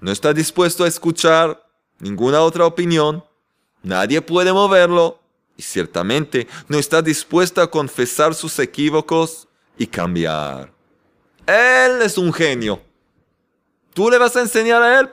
No 0.00 0.12
está 0.12 0.32
dispuesto 0.32 0.84
a 0.84 0.88
escuchar 0.88 1.63
ninguna 2.04 2.42
otra 2.42 2.66
opinión, 2.66 3.24
nadie 3.82 4.20
puede 4.20 4.52
moverlo 4.52 5.18
y 5.56 5.62
ciertamente 5.62 6.46
no 6.68 6.78
está 6.78 7.00
dispuesto 7.00 7.62
a 7.62 7.70
confesar 7.70 8.34
sus 8.34 8.58
equívocos 8.58 9.48
y 9.78 9.86
cambiar. 9.86 10.70
Él 11.46 12.02
es 12.02 12.18
un 12.18 12.30
genio. 12.30 12.82
Tú 13.94 14.10
le 14.10 14.18
vas 14.18 14.36
a 14.36 14.42
enseñar 14.42 14.82
a 14.82 15.00
él, 15.00 15.10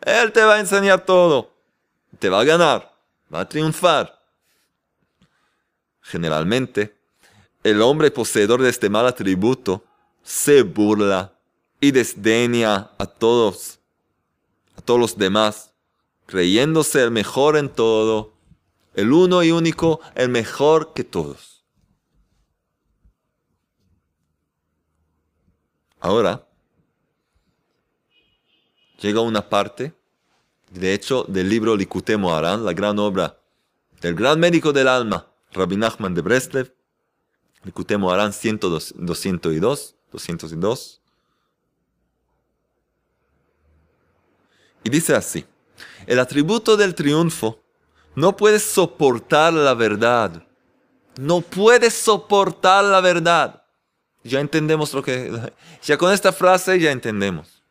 él 0.00 0.32
te 0.32 0.42
va 0.42 0.54
a 0.54 0.60
enseñar 0.60 1.04
todo. 1.04 1.52
Te 2.18 2.30
va 2.30 2.40
a 2.40 2.44
ganar, 2.44 2.94
va 3.32 3.40
a 3.40 3.48
triunfar. 3.48 4.18
Generalmente, 6.00 6.96
el 7.62 7.82
hombre 7.82 8.10
poseedor 8.10 8.62
de 8.62 8.70
este 8.70 8.88
mal 8.88 9.06
atributo 9.06 9.84
se 10.22 10.62
burla 10.62 11.34
y 11.78 11.90
desdeña 11.90 12.90
a 12.96 13.04
todos, 13.04 13.80
a 14.78 14.80
todos 14.80 14.98
los 14.98 15.18
demás 15.18 15.75
creyéndose 16.26 17.02
el 17.02 17.10
mejor 17.10 17.56
en 17.56 17.68
todo, 17.68 18.32
el 18.94 19.12
uno 19.12 19.42
y 19.42 19.52
único, 19.52 20.00
el 20.14 20.28
mejor 20.28 20.92
que 20.92 21.04
todos. 21.04 21.64
Ahora, 26.00 26.46
llega 29.00 29.20
una 29.20 29.48
parte, 29.48 29.94
de 30.70 30.94
hecho, 30.94 31.24
del 31.28 31.48
libro 31.48 31.76
Likute 31.76 32.16
Moharan, 32.16 32.64
la 32.64 32.72
gran 32.72 32.98
obra 32.98 33.38
del 34.00 34.14
gran 34.14 34.38
médico 34.38 34.72
del 34.72 34.88
alma, 34.88 35.26
Rabbi 35.52 35.76
Nachman 35.76 36.14
de 36.14 36.20
Breslev, 36.20 36.72
Likute 37.64 37.96
Moharan 37.96 38.30
202, 38.30 38.94
202. 40.12 41.00
Y 44.84 44.90
dice 44.90 45.16
así. 45.16 45.44
El 46.06 46.18
atributo 46.18 46.76
del 46.76 46.94
triunfo 46.94 47.60
no 48.14 48.36
puede 48.36 48.58
soportar 48.58 49.52
la 49.52 49.74
verdad. 49.74 50.42
No 51.18 51.40
puede 51.40 51.90
soportar 51.90 52.84
la 52.84 53.00
verdad. 53.00 53.62
Ya 54.24 54.40
entendemos 54.40 54.92
lo 54.92 55.02
que... 55.02 55.52
Ya 55.82 55.96
con 55.96 56.12
esta 56.12 56.32
frase 56.32 56.78
ya 56.80 56.90
entendemos. 56.90 57.62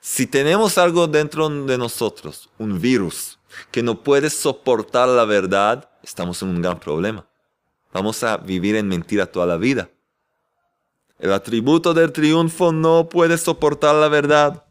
Si 0.00 0.26
tenemos 0.26 0.78
algo 0.78 1.06
dentro 1.06 1.48
de 1.48 1.78
nosotros, 1.78 2.50
un 2.58 2.80
virus, 2.80 3.38
que 3.70 3.82
no 3.82 4.02
puede 4.02 4.30
soportar 4.30 5.08
la 5.08 5.24
verdad, 5.24 5.88
estamos 6.02 6.42
en 6.42 6.48
un 6.48 6.62
gran 6.62 6.80
problema. 6.80 7.26
Vamos 7.92 8.22
a 8.24 8.36
vivir 8.36 8.74
en 8.76 8.88
mentira 8.88 9.26
toda 9.26 9.46
la 9.46 9.56
vida. 9.56 9.90
El 11.18 11.32
atributo 11.32 11.94
del 11.94 12.10
triunfo 12.10 12.72
no 12.72 13.08
puede 13.08 13.38
soportar 13.38 13.94
la 13.94 14.08
verdad. 14.08 14.64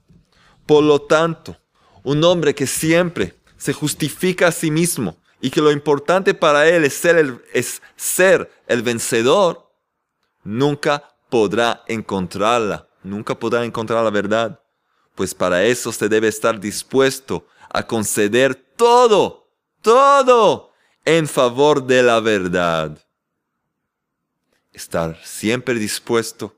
Por 0.66 0.84
lo 0.84 1.00
tanto, 1.02 1.56
un 2.04 2.24
hombre 2.24 2.56
que 2.56 2.68
siempre 2.68 3.36
se 3.58 3.74
justifica 3.74 4.48
a 4.48 4.52
sí 4.52 4.72
mismo 4.72 5.18
y 5.40 5.50
que 5.50 5.62
lo 5.62 5.72
importante 5.72 6.34
para 6.34 6.68
él 6.68 6.84
es 6.84 6.94
ser 6.94 7.18
el, 7.18 7.42
es 7.54 7.82
ser 7.96 8.52
el 8.68 8.82
vencedor, 8.82 9.72
nunca 10.44 11.16
podrá 11.30 11.84
encontrarla, 11.88 12.88
nunca 13.04 13.38
podrá 13.38 13.64
encontrar 13.66 14.04
la 14.04 14.10
verdad. 14.10 14.60
Pues 15.16 15.36
para 15.36 15.64
eso 15.64 15.92
se 15.92 16.08
debe 16.08 16.28
estar 16.28 16.60
dispuesto 16.60 17.46
a 17.70 17.86
conceder 17.86 18.56
todo, 18.56 19.48
todo 19.82 20.72
en 21.06 21.28
favor 21.28 21.86
de 21.86 22.04
la 22.04 22.20
verdad. 22.20 22.98
Estar 24.72 25.20
siempre 25.24 25.76
dispuesto 25.76 26.56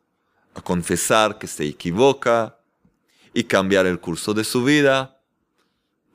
a 0.53 0.61
confesar 0.61 1.39
que 1.39 1.47
se 1.47 1.65
equivoca 1.65 2.57
y 3.33 3.43
cambiar 3.43 3.85
el 3.87 3.99
curso 3.99 4.33
de 4.33 4.43
su 4.43 4.63
vida 4.63 5.12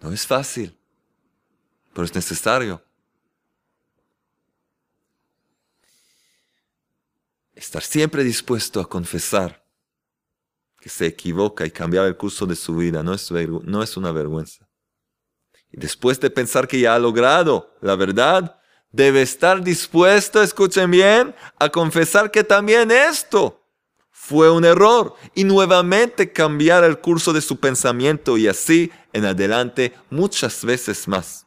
no 0.00 0.12
es 0.12 0.26
fácil, 0.26 0.76
pero 1.92 2.04
es 2.04 2.14
necesario. 2.14 2.82
Estar 7.54 7.82
siempre 7.82 8.22
dispuesto 8.22 8.80
a 8.80 8.88
confesar 8.88 9.64
que 10.80 10.88
se 10.88 11.06
equivoca 11.06 11.66
y 11.66 11.70
cambiar 11.70 12.06
el 12.06 12.16
curso 12.16 12.46
de 12.46 12.54
su 12.54 12.76
vida 12.76 13.02
no 13.02 13.12
es, 13.12 13.30
no 13.30 13.82
es 13.82 13.96
una 13.96 14.12
vergüenza. 14.12 14.68
Y 15.72 15.78
después 15.78 16.20
de 16.20 16.30
pensar 16.30 16.68
que 16.68 16.80
ya 16.80 16.94
ha 16.94 16.98
logrado 16.98 17.74
la 17.80 17.96
verdad, 17.96 18.60
debe 18.90 19.22
estar 19.22 19.62
dispuesto, 19.62 20.42
escuchen 20.42 20.90
bien, 20.90 21.34
a 21.58 21.68
confesar 21.68 22.30
que 22.30 22.44
también 22.44 22.90
esto 22.90 23.64
fue 24.10 24.50
un 24.50 24.64
error 24.64 25.14
y 25.34 25.44
nuevamente 25.44 26.32
cambiar 26.32 26.84
el 26.84 27.00
curso 27.00 27.32
de 27.32 27.40
su 27.40 27.58
pensamiento 27.58 28.36
y 28.36 28.46
así 28.46 28.90
en 29.18 29.26
adelante 29.26 29.94
muchas 30.10 30.64
veces 30.64 31.06
más. 31.08 31.46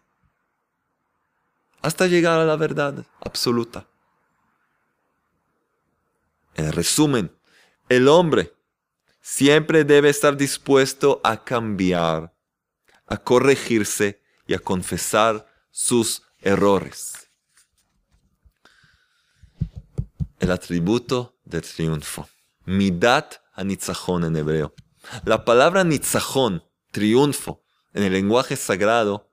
Hasta 1.82 2.08
llegar 2.08 2.40
a 2.40 2.46
la 2.46 2.56
verdad 2.56 3.06
absoluta. 3.22 3.88
En 6.56 6.72
resumen, 6.72 7.36
el 7.90 8.08
hombre 8.08 8.54
siempre 9.22 9.84
debe 9.84 10.10
estar 10.10 10.38
dispuesto 10.38 11.22
a 11.24 11.44
cambiar, 11.44 12.34
a 13.08 13.18
corregirse 13.18 14.22
y 14.46 14.54
a 14.54 14.60
confesar 14.60 15.48
sus 15.72 16.22
errores. 16.42 17.30
El 20.40 20.52
atributo 20.52 21.40
del 21.46 21.62
triunfo. 21.62 22.28
Midat 22.66 23.36
anitzajón 23.54 24.26
en 24.26 24.36
hebreo. 24.36 24.74
La 25.24 25.46
palabra 25.46 25.84
nitzajón, 25.84 26.64
triunfo, 26.92 27.64
en 27.94 28.04
el 28.04 28.14
lenguaje 28.14 28.56
sagrado, 28.56 29.30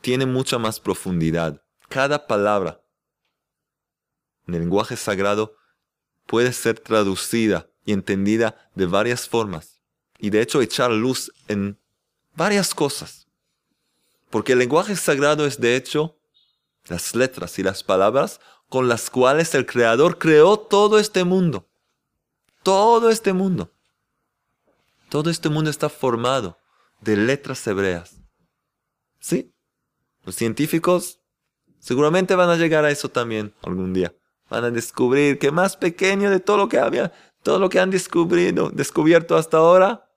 tiene 0.00 0.26
mucha 0.26 0.58
más 0.58 0.80
profundidad. 0.80 1.62
Cada 1.88 2.26
palabra 2.26 2.82
en 4.46 4.54
el 4.54 4.60
lenguaje 4.60 4.96
sagrado 4.96 5.56
puede 6.26 6.52
ser 6.52 6.80
traducida 6.80 7.68
y 7.84 7.92
entendida 7.92 8.70
de 8.74 8.86
varias 8.86 9.28
formas. 9.28 9.80
Y 10.18 10.30
de 10.30 10.40
hecho 10.40 10.62
echar 10.62 10.90
luz 10.90 11.32
en 11.48 11.78
varias 12.34 12.74
cosas. 12.74 13.26
Porque 14.30 14.52
el 14.52 14.58
lenguaje 14.58 14.96
sagrado 14.96 15.46
es 15.46 15.60
de 15.60 15.76
hecho 15.76 16.18
las 16.86 17.14
letras 17.14 17.58
y 17.58 17.62
las 17.62 17.82
palabras 17.82 18.40
con 18.68 18.88
las 18.88 19.10
cuales 19.10 19.54
el 19.54 19.66
Creador 19.66 20.18
creó 20.18 20.58
todo 20.58 20.98
este 20.98 21.24
mundo. 21.24 21.68
Todo 22.62 23.10
este 23.10 23.32
mundo. 23.32 23.73
Todo 25.14 25.30
este 25.30 25.48
mundo 25.48 25.70
está 25.70 25.88
formado 25.88 26.58
de 27.00 27.16
letras 27.16 27.64
hebreas. 27.68 28.16
¿Sí? 29.20 29.54
Los 30.24 30.34
científicos 30.34 31.20
seguramente 31.78 32.34
van 32.34 32.50
a 32.50 32.56
llegar 32.56 32.84
a 32.84 32.90
eso 32.90 33.08
también 33.08 33.54
algún 33.62 33.92
día. 33.92 34.12
Van 34.50 34.64
a 34.64 34.72
descubrir 34.72 35.38
que 35.38 35.52
más 35.52 35.76
pequeño 35.76 36.30
de 36.30 36.40
todo 36.40 36.56
lo 36.56 36.68
que 36.68 36.80
había, 36.80 37.12
todo 37.44 37.60
lo 37.60 37.68
que 37.68 37.78
han 37.78 37.90
descubierto, 37.90 39.36
hasta 39.36 39.58
ahora, 39.58 40.10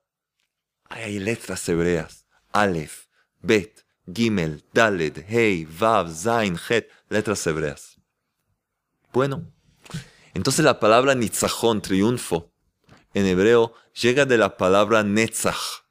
hay 0.86 1.20
letras 1.20 1.70
hebreas. 1.70 2.25
Aleph, 2.51 3.06
Bet, 3.39 3.86
Gimel, 4.12 4.66
Dalet, 4.74 5.24
Hey, 5.27 5.68
Vav, 5.80 6.12
Zain, 6.12 6.58
Het, 6.70 6.89
letras 7.10 7.46
hebreas. 7.46 8.01
Bueno, 9.13 9.46
entonces 10.34 10.66
la 10.66 10.80
palabra 10.80 11.13
Nitzachon, 11.13 11.84
triunfo, 11.84 12.51
en 13.18 13.26
hebreo 13.26 13.74
llega 14.00 14.26
de 14.26 14.38
la 14.38 14.58
palabra 14.58 15.04
Netzach. 15.04 15.84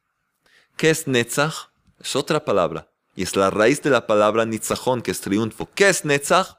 ¿Qué 0.77 0.91
es 0.91 1.07
Netzach? 1.07 1.71
Es 1.99 2.17
otra 2.17 2.45
palabra. 2.45 2.91
Y 3.15 3.23
es 3.23 3.35
la 3.35 3.51
raíz 3.51 3.83
de 3.83 3.91
la 3.91 4.07
palabra 4.07 4.45
Nitzachon, 4.45 5.03
que 5.03 5.11
es 5.11 5.21
triunfo. 5.21 5.69
¿Qué 5.75 5.89
es 5.89 6.05
Netzach? 6.05 6.59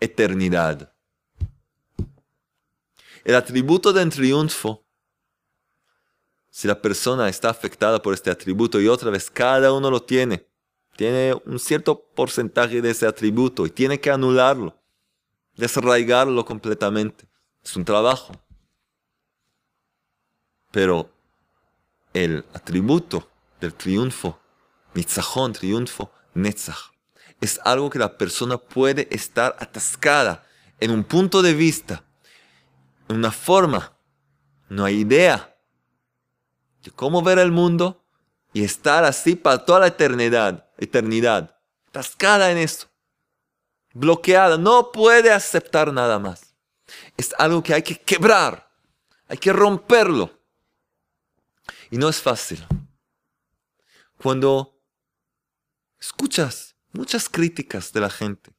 Eternidad. 0.00 0.92
El 3.24 3.34
atributo 3.34 3.92
del 3.92 4.10
triunfo 4.10 4.84
si 6.54 6.68
la 6.68 6.80
persona 6.80 7.28
está 7.28 7.50
afectada 7.50 8.00
por 8.00 8.14
este 8.14 8.30
atributo 8.30 8.80
y 8.80 8.86
otra 8.86 9.10
vez 9.10 9.28
cada 9.28 9.72
uno 9.72 9.90
lo 9.90 10.00
tiene, 10.00 10.46
tiene 10.96 11.34
un 11.46 11.58
cierto 11.58 12.00
porcentaje 12.14 12.80
de 12.80 12.90
ese 12.90 13.08
atributo 13.08 13.66
y 13.66 13.70
tiene 13.70 13.98
que 13.98 14.08
anularlo, 14.08 14.80
desarraigarlo 15.56 16.44
completamente. 16.44 17.26
Es 17.60 17.74
un 17.74 17.84
trabajo. 17.84 18.32
Pero 20.74 21.08
el 22.12 22.44
atributo 22.52 23.30
del 23.60 23.74
triunfo, 23.74 24.40
nitzajón, 24.94 25.52
triunfo, 25.52 26.10
netzach, 26.34 26.90
es 27.40 27.60
algo 27.64 27.88
que 27.88 28.00
la 28.00 28.18
persona 28.18 28.58
puede 28.58 29.06
estar 29.12 29.54
atascada 29.60 30.44
en 30.80 30.90
un 30.90 31.04
punto 31.04 31.42
de 31.42 31.54
vista, 31.54 32.02
en 33.08 33.14
una 33.18 33.30
forma, 33.30 33.96
no 34.68 34.84
hay 34.84 35.02
idea 35.02 35.56
de 36.82 36.90
cómo 36.90 37.22
ver 37.22 37.38
el 37.38 37.52
mundo 37.52 38.04
y 38.52 38.64
estar 38.64 39.04
así 39.04 39.36
para 39.36 39.64
toda 39.64 39.78
la 39.78 39.86
eternidad, 39.86 40.72
eternidad, 40.76 41.56
atascada 41.86 42.50
en 42.50 42.58
esto, 42.58 42.86
bloqueada, 43.92 44.58
no 44.58 44.90
puede 44.90 45.30
aceptar 45.30 45.92
nada 45.92 46.18
más. 46.18 46.56
Es 47.16 47.32
algo 47.38 47.62
que 47.62 47.74
hay 47.74 47.82
que 47.82 47.96
quebrar, 47.96 48.68
hay 49.28 49.38
que 49.38 49.52
romperlo. 49.52 50.42
Y 51.90 51.98
no 51.98 52.08
es 52.08 52.20
fácil. 52.20 52.64
Cuando 54.18 54.80
escuchas 55.98 56.76
muchas 56.92 57.28
críticas 57.28 57.92
de 57.92 58.00
la 58.00 58.10
gente, 58.10 58.54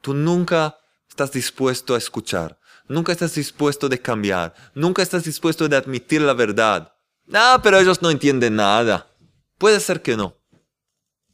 tú 0.00 0.14
nunca 0.14 0.78
estás 1.08 1.32
dispuesto 1.32 1.94
a 1.94 1.98
escuchar. 1.98 2.58
Nunca 2.88 3.12
estás 3.12 3.34
dispuesto 3.34 3.88
de 3.88 4.00
cambiar. 4.00 4.54
Nunca 4.74 5.02
estás 5.02 5.24
dispuesto 5.24 5.68
de 5.68 5.76
admitir 5.76 6.22
la 6.22 6.34
verdad. 6.34 6.92
Ah, 7.32 7.60
pero 7.62 7.78
ellos 7.78 8.02
no 8.02 8.10
entienden 8.10 8.56
nada. 8.56 9.14
Puede 9.58 9.78
ser 9.80 10.02
que 10.02 10.16
no. 10.16 10.36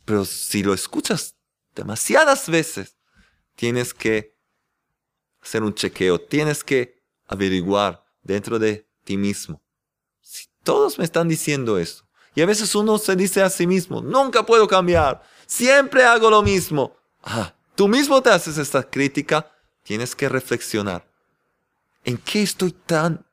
Pero 0.05 0.25
si 0.25 0.63
lo 0.63 0.75
escuchas 0.75 1.37
demasiadas 1.75 2.49
veces, 2.49 2.99
tienes 3.55 3.95
que 3.95 4.37
hacer 5.41 5.63
un 5.63 5.75
chequeo. 5.75 6.21
Tienes 6.21 6.63
que 6.63 7.03
averiguar 7.27 8.05
dentro 8.23 8.59
de 8.59 8.91
ti 9.05 9.17
mismo. 9.17 9.66
Todos 10.67 10.99
me 10.99 11.05
están 11.05 11.29
diciendo 11.29 11.79
eso. 11.79 12.03
Y 12.35 12.43
a 12.43 12.47
veces 12.47 12.75
uno 12.75 12.99
se 12.99 13.15
dice 13.15 13.41
a 13.41 13.49
sí 13.49 13.69
mismo, 13.69 14.03
nunca 14.03 14.45
puedo 14.45 14.67
cambiar. 14.67 15.23
Siempre 15.47 16.03
hago 16.03 16.29
lo 16.29 16.43
mismo. 16.43 16.97
Ah, 17.23 17.55
tú 17.77 17.87
mismo 17.87 18.21
te 18.21 18.31
haces 18.31 18.59
esta 18.59 18.83
crítica. 18.83 19.49
Tienes 19.85 20.17
que 20.17 20.29
reflexionar. 20.29 21.07
¿En 22.05 22.19
qué 22.19 22.43
estoy 22.43 22.73
tan 22.73 23.25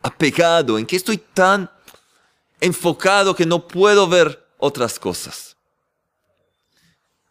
apegado? 0.00 0.78
¿En 0.78 0.86
qué 0.86 0.94
estoy 0.94 1.18
tan 1.18 1.68
enfocado 2.60 3.34
que 3.34 3.46
no 3.46 3.66
puedo 3.66 4.08
ver 4.08 4.46
otras 4.58 5.00
cosas? 5.00 5.56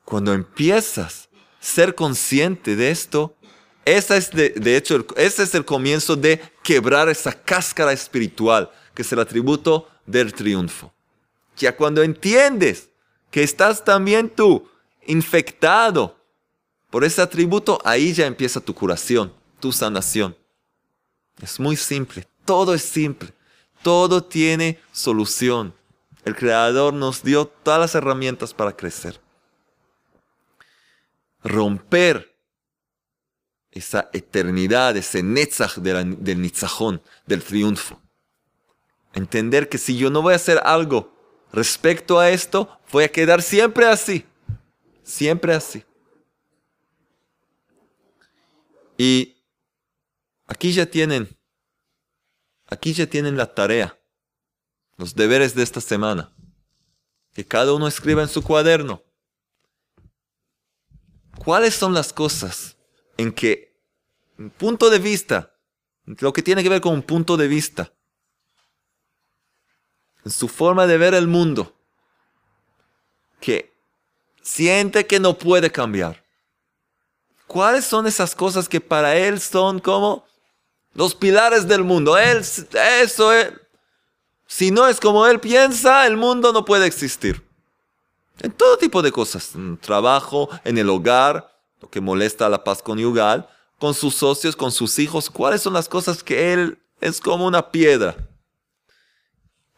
Cuando 0.04 0.34
empiezas 0.34 1.30
a 1.32 1.38
ser 1.62 1.96
consciente 1.96 2.76
de 2.76 2.92
esto, 2.92 3.38
esa 3.86 4.18
es 4.18 4.32
de, 4.32 4.76
hecho, 4.76 5.06
ese 5.16 5.44
es 5.44 5.56
el 5.56 5.64
comienzo 5.64 6.18
de 6.18 6.42
quebrar 6.62 7.08
esa 7.08 7.32
cáscara 7.32 7.94
espiritual, 7.94 8.70
que 8.93 9.01
es 9.01 9.12
el 9.12 9.19
atributo 9.19 9.89
del 10.06 10.34
triunfo. 10.34 10.93
Ya 11.58 11.75
cuando 11.75 12.03
entiendes 12.03 12.89
que 13.32 13.43
estás 13.43 13.84
también 13.84 14.29
tú 14.29 14.69
infectado 15.06 16.15
por 16.89 17.03
ese 17.03 17.21
atributo, 17.21 17.79
ahí 17.84 18.13
ya 18.13 18.25
empieza 18.27 18.60
tu 18.60 18.73
curación, 18.73 19.34
tu 19.60 19.71
sanación. 19.71 20.38
Es 21.41 21.60
muy 21.60 21.75
simple, 21.75 22.27
todo 22.45 22.73
es 22.73 22.84
simple, 22.84 23.34
todo 23.82 24.23
tiene 24.23 24.79
solución. 24.91 25.73
El 26.25 26.36
Creador 26.36 26.93
nos 26.93 27.23
dio 27.23 27.47
todas 27.47 27.79
las 27.79 27.95
herramientas 27.95 28.53
para 28.53 28.75
crecer. 28.75 29.19
Romper 31.43 32.34
esa 33.71 34.10
eternidad, 34.13 34.95
ese 34.95 35.23
netzach 35.23 35.77
del 35.77 36.41
nitzajón, 36.41 37.01
del 37.25 37.43
triunfo. 37.43 37.99
Entender 39.13 39.69
que 39.69 39.78
si 39.78 39.97
yo 39.97 40.10
no 40.10 40.21
voy 40.21 40.34
a 40.34 40.38
hacer 40.38 40.60
algo 40.63 41.13
respecto 41.52 42.19
a 42.19 42.30
esto, 42.30 42.80
voy 42.91 43.04
a 43.04 43.12
quedar 43.12 43.41
siempre 43.41 43.86
así. 43.86 44.26
Siempre 45.04 45.54
así. 45.54 45.84
Y 48.97 49.34
Aquí 50.54 50.73
ya 50.73 50.86
tienen, 50.86 51.36
aquí 52.67 52.93
ya 52.93 53.08
tienen 53.08 53.38
la 53.38 53.56
tarea, 53.56 53.99
los 54.97 55.15
deberes 55.15 55.56
de 55.56 55.63
esta 55.63 55.82
semana. 55.82 56.32
Que 57.34 57.43
cada 57.43 57.73
uno 57.73 57.88
escriba 57.88 58.21
en 58.21 58.28
su 58.28 58.43
cuaderno. 58.43 59.02
¿Cuáles 61.43 61.73
son 61.73 61.93
las 61.93 62.13
cosas 62.13 62.78
en 63.17 63.32
que, 63.32 63.82
un 64.38 64.52
punto 64.52 64.89
de 64.89 64.99
vista, 64.99 65.56
lo 66.06 66.34
que 66.34 66.43
tiene 66.43 66.62
que 66.62 66.69
ver 66.69 66.82
con 66.82 66.93
un 66.93 67.02
punto 67.02 67.38
de 67.38 67.47
vista, 67.47 67.91
en 70.26 70.32
su 70.32 70.48
forma 70.48 70.88
de 70.88 70.98
ver 70.98 71.14
el 71.14 71.28
mundo, 71.28 71.74
que 73.40 73.72
siente 74.42 75.06
que 75.06 75.20
no 75.20 75.38
puede 75.38 75.72
cambiar? 75.72 76.24
¿Cuáles 77.48 77.86
son 77.86 78.08
esas 78.08 78.36
cosas 78.36 78.68
que 78.68 78.82
para 78.82 79.16
él 79.16 79.40
son 79.40 79.80
como 79.80 80.26
los 80.94 81.16
pilares 81.16 81.68
del 81.68 81.84
mundo. 81.84 82.18
Él, 82.18 82.44
eso 83.02 83.34
es. 83.34 83.54
Si 84.46 84.72
no 84.72 84.88
es 84.88 85.00
como 85.00 85.26
él 85.26 85.40
piensa, 85.40 86.06
el 86.06 86.18
mundo 86.18 86.54
no 86.54 86.64
puede 86.64 86.86
existir. 86.86 87.44
En 88.40 88.52
todo 88.52 88.78
tipo 88.78 89.02
de 89.02 89.12
cosas. 89.12 89.56
En 89.56 89.78
trabajo, 89.78 90.50
en 90.64 90.78
el 90.78 90.90
hogar, 90.90 91.52
lo 91.82 91.90
que 91.90 92.02
molesta 92.02 92.46
a 92.46 92.50
la 92.50 92.64
paz 92.64 92.82
conyugal, 92.82 93.50
con 93.80 93.94
sus 93.94 94.16
socios, 94.16 94.56
con 94.56 94.72
sus 94.72 95.00
hijos. 95.00 95.30
¿Cuáles 95.30 95.62
son 95.62 95.74
las 95.74 95.90
cosas 95.90 96.22
que 96.24 96.54
él 96.54 96.80
es 97.02 97.20
como 97.20 97.48
una 97.48 97.72
piedra? 97.72 98.16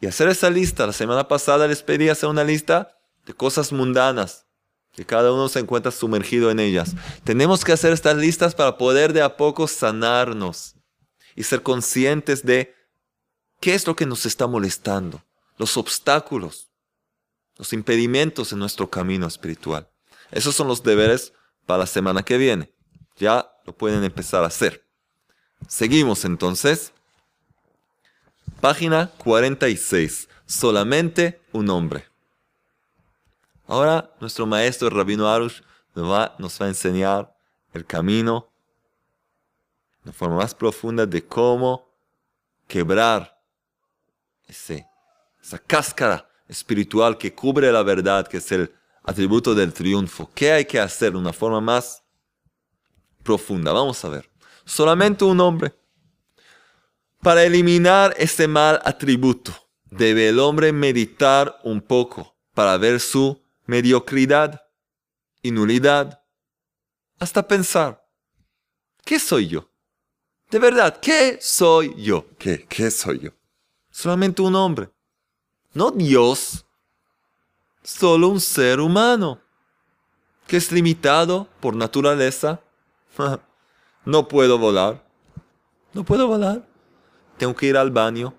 Y 0.00 0.06
hacer 0.06 0.28
esa 0.28 0.50
lista. 0.50 0.86
La 0.86 0.92
semana 0.92 1.28
pasada 1.28 1.66
les 1.66 1.82
pedí 1.82 2.08
hacer 2.08 2.28
una 2.28 2.44
lista 2.44 2.98
de 3.24 3.34
cosas 3.34 3.72
mundanas. 3.72 4.46
Que 4.92 5.04
cada 5.04 5.32
uno 5.32 5.48
se 5.48 5.60
encuentra 5.60 5.92
sumergido 5.92 6.50
en 6.50 6.58
ellas. 6.58 6.94
Tenemos 7.24 7.64
que 7.64 7.72
hacer 7.72 7.92
estas 7.92 8.16
listas 8.16 8.54
para 8.54 8.78
poder 8.78 9.12
de 9.12 9.22
a 9.22 9.36
poco 9.36 9.68
sanarnos 9.68 10.74
y 11.34 11.42
ser 11.42 11.62
conscientes 11.62 12.44
de 12.46 12.74
qué 13.60 13.74
es 13.74 13.86
lo 13.86 13.94
que 13.94 14.06
nos 14.06 14.24
está 14.24 14.46
molestando, 14.46 15.22
los 15.58 15.76
obstáculos, 15.76 16.70
los 17.56 17.74
impedimentos 17.74 18.52
en 18.52 18.58
nuestro 18.58 18.88
camino 18.88 19.26
espiritual. 19.26 19.88
Esos 20.30 20.54
son 20.54 20.66
los 20.66 20.82
deberes 20.82 21.34
para 21.66 21.80
la 21.80 21.86
semana 21.86 22.22
que 22.22 22.38
viene. 22.38 22.72
Ya 23.16 23.50
lo 23.66 23.76
pueden 23.76 24.02
empezar 24.02 24.44
a 24.44 24.48
hacer. 24.48 24.86
Seguimos 25.68 26.24
entonces. 26.24 26.92
Página 28.60 29.10
46. 29.18 30.28
Solamente 30.46 31.40
un 31.52 31.68
hombre. 31.70 32.06
Ahora 33.66 34.10
nuestro 34.20 34.46
maestro 34.46 34.88
Rabino 34.90 35.28
Arush 35.28 35.60
nos 35.94 36.10
va, 36.10 36.34
nos 36.38 36.60
va 36.60 36.66
a 36.66 36.68
enseñar 36.68 37.36
el 37.72 37.84
camino 37.84 38.48
una 40.04 40.12
forma 40.12 40.36
más 40.36 40.54
profunda 40.54 41.04
de 41.04 41.26
cómo 41.26 41.90
quebrar 42.68 43.40
esa 44.46 45.58
cáscara 45.66 46.28
espiritual 46.46 47.18
que 47.18 47.34
cubre 47.34 47.72
la 47.72 47.82
verdad, 47.82 48.26
que 48.28 48.36
es 48.36 48.52
el 48.52 48.72
atributo 49.02 49.52
del 49.52 49.72
triunfo. 49.72 50.30
¿Qué 50.32 50.52
hay 50.52 50.64
que 50.64 50.78
hacer 50.78 51.12
de 51.12 51.18
una 51.18 51.32
forma 51.32 51.60
más 51.60 52.04
profunda? 53.24 53.72
Vamos 53.72 54.04
a 54.04 54.08
ver. 54.08 54.30
Solamente 54.64 55.24
un 55.24 55.40
hombre. 55.40 55.74
Para 57.22 57.44
eliminar 57.44 58.14
ese 58.18 58.46
mal 58.46 58.80
atributo, 58.84 59.52
debe 59.90 60.28
el 60.28 60.38
hombre 60.38 60.72
meditar 60.72 61.58
un 61.64 61.80
poco 61.80 62.36
para 62.54 62.76
ver 62.76 63.00
su 63.00 63.42
mediocridad 63.66 64.62
y 65.42 65.50
nulidad. 65.50 66.22
Hasta 67.18 67.46
pensar, 67.46 68.04
¿qué 69.04 69.18
soy 69.18 69.48
yo? 69.48 69.70
De 70.50 70.58
verdad, 70.58 70.98
¿qué 71.00 71.38
soy 71.40 71.94
yo? 72.02 72.26
¿Qué, 72.38 72.66
qué 72.68 72.90
soy 72.90 73.20
yo? 73.20 73.30
Solamente 73.90 74.42
un 74.42 74.54
hombre. 74.54 74.90
No 75.72 75.90
Dios. 75.90 76.64
Solo 77.82 78.28
un 78.28 78.40
ser 78.40 78.80
humano. 78.80 79.40
Que 80.46 80.56
es 80.56 80.70
limitado 80.70 81.48
por 81.60 81.74
naturaleza. 81.74 82.60
no 84.04 84.28
puedo 84.28 84.58
volar. 84.58 85.04
No 85.92 86.04
puedo 86.04 86.28
volar. 86.28 86.66
Tengo 87.38 87.54
que 87.54 87.66
ir 87.66 87.76
al 87.76 87.90
baño. 87.90 88.34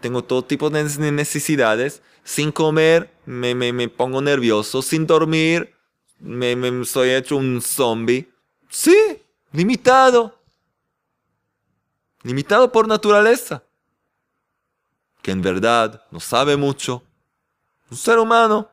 Tengo 0.00 0.24
todo 0.24 0.44
tipo 0.44 0.70
de 0.70 0.84
necesidades. 1.12 2.02
Sin 2.24 2.52
comer 2.52 3.10
me, 3.26 3.54
me, 3.54 3.88
pongo 3.88 4.20
nervioso. 4.20 4.82
Sin 4.82 5.06
dormir 5.06 5.74
me, 6.18 6.56
me 6.56 6.84
soy 6.84 7.10
hecho 7.10 7.36
un 7.36 7.60
zombie. 7.62 8.28
Sí, 8.68 9.22
limitado 9.52 10.40
limitado 12.22 12.70
por 12.70 12.86
naturaleza, 12.86 13.62
que 15.22 15.30
en 15.30 15.42
verdad 15.42 16.04
no 16.10 16.20
sabe 16.20 16.56
mucho, 16.56 17.02
un 17.90 17.96
ser 17.96 18.18
humano 18.18 18.68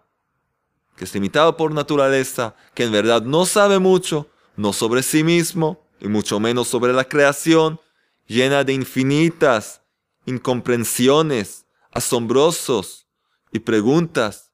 que 0.95 1.05
es 1.05 1.13
limitado 1.13 1.55
por 1.55 1.71
naturaleza, 1.71 2.55
que 2.73 2.83
en 2.83 2.91
verdad 2.91 3.21
no 3.21 3.45
sabe 3.45 3.77
mucho, 3.77 4.27
no 4.55 4.73
sobre 4.73 5.03
sí 5.03 5.23
mismo 5.23 5.85
y 5.99 6.07
mucho 6.07 6.39
menos 6.39 6.67
sobre 6.67 6.91
la 6.91 7.03
creación, 7.03 7.79
llena 8.27 8.63
de 8.63 8.73
infinitas 8.73 9.81
incomprensiones, 10.25 11.65
asombrosos 11.91 13.07
y 13.51 13.59
preguntas. 13.59 14.51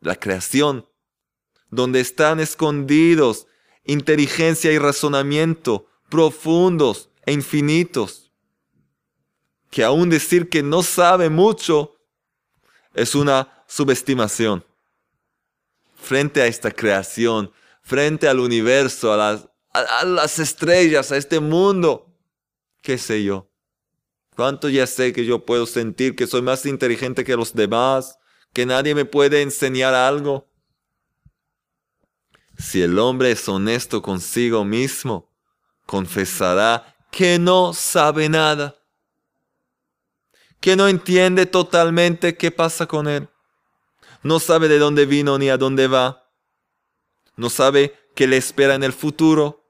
La 0.00 0.16
creación, 0.16 0.88
donde 1.68 2.00
están 2.00 2.40
escondidos 2.40 3.46
inteligencia 3.84 4.72
y 4.72 4.78
razonamiento 4.78 5.86
profundos 6.08 7.10
e 7.26 7.32
infinitos, 7.32 8.32
que 9.70 9.84
aún 9.84 10.08
decir 10.08 10.48
que 10.48 10.62
no 10.62 10.82
sabe 10.82 11.28
mucho 11.28 11.96
es 12.94 13.14
una 13.14 13.64
subestimación. 13.66 14.64
Frente 15.94 16.42
a 16.42 16.46
esta 16.46 16.70
creación, 16.70 17.52
frente 17.82 18.26
al 18.26 18.40
universo, 18.40 19.12
a 19.12 19.16
las, 19.16 19.48
a, 19.72 20.04
las 20.04 20.38
estrellas, 20.38 21.12
a 21.12 21.16
este 21.16 21.40
mundo, 21.40 22.09
qué 22.82 22.98
sé 22.98 23.22
yo. 23.24 23.50
¿Cuánto 24.36 24.68
ya 24.68 24.86
sé 24.86 25.12
que 25.12 25.24
yo 25.24 25.44
puedo 25.44 25.66
sentir 25.66 26.16
que 26.16 26.26
soy 26.26 26.42
más 26.42 26.64
inteligente 26.64 27.24
que 27.24 27.36
los 27.36 27.54
demás, 27.54 28.18
que 28.52 28.66
nadie 28.66 28.94
me 28.94 29.04
puede 29.04 29.42
enseñar 29.42 29.94
algo? 29.94 30.48
Si 32.56 32.80
el 32.82 32.98
hombre 32.98 33.32
es 33.32 33.48
honesto 33.48 34.02
consigo 34.02 34.64
mismo, 34.64 35.30
confesará 35.86 36.96
que 37.10 37.38
no 37.38 37.74
sabe 37.74 38.28
nada, 38.28 38.76
que 40.60 40.76
no 40.76 40.88
entiende 40.88 41.46
totalmente 41.46 42.36
qué 42.36 42.50
pasa 42.50 42.86
con 42.86 43.08
él, 43.08 43.28
no 44.22 44.38
sabe 44.38 44.68
de 44.68 44.78
dónde 44.78 45.06
vino 45.06 45.38
ni 45.38 45.48
a 45.48 45.56
dónde 45.56 45.86
va, 45.86 46.30
no 47.36 47.50
sabe 47.50 47.98
qué 48.14 48.26
le 48.26 48.36
espera 48.36 48.74
en 48.74 48.84
el 48.84 48.92
futuro, 48.92 49.66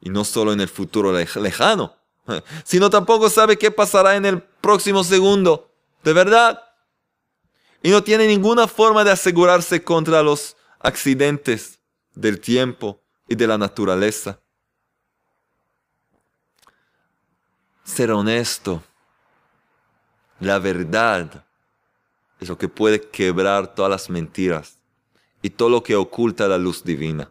y 0.00 0.10
no 0.10 0.24
solo 0.24 0.52
en 0.52 0.60
el 0.60 0.68
futuro 0.68 1.12
lejano, 1.12 2.01
sino 2.64 2.90
tampoco 2.90 3.28
sabe 3.28 3.56
qué 3.56 3.70
pasará 3.70 4.16
en 4.16 4.26
el 4.26 4.42
próximo 4.42 5.04
segundo, 5.04 5.70
de 6.04 6.12
verdad. 6.12 6.62
Y 7.82 7.90
no 7.90 8.02
tiene 8.02 8.26
ninguna 8.26 8.68
forma 8.68 9.02
de 9.04 9.10
asegurarse 9.10 9.82
contra 9.82 10.22
los 10.22 10.56
accidentes 10.78 11.80
del 12.14 12.40
tiempo 12.40 13.00
y 13.28 13.34
de 13.34 13.46
la 13.46 13.58
naturaleza. 13.58 14.38
ser 17.84 18.10
honesto. 18.10 18.82
La 20.40 20.58
verdad 20.58 21.44
es 22.40 22.48
lo 22.48 22.58
que 22.58 22.68
puede 22.68 23.00
quebrar 23.00 23.74
todas 23.74 23.90
las 23.90 24.10
mentiras 24.10 24.78
y 25.40 25.50
todo 25.50 25.68
lo 25.68 25.82
que 25.82 25.94
oculta 25.94 26.48
la 26.48 26.58
luz 26.58 26.82
divina. 26.84 27.30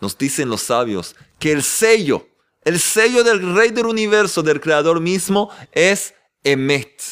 Nos 0.00 0.16
dicen 0.16 0.48
los 0.48 0.62
sabios 0.62 1.14
que 1.38 1.52
el 1.52 1.62
sello, 1.62 2.26
el 2.62 2.78
sello 2.78 3.24
del 3.24 3.54
rey 3.54 3.70
del 3.70 3.86
universo, 3.86 4.42
del 4.42 4.60
creador 4.60 5.00
mismo, 5.00 5.50
es 5.72 6.14
Emet. 6.44 7.02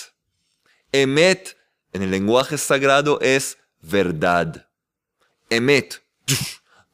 Emet 0.92 1.56
en 1.92 2.02
el 2.02 2.10
lenguaje 2.10 2.58
sagrado 2.58 3.20
es 3.20 3.58
verdad. 3.80 4.68
Emet. 5.50 6.02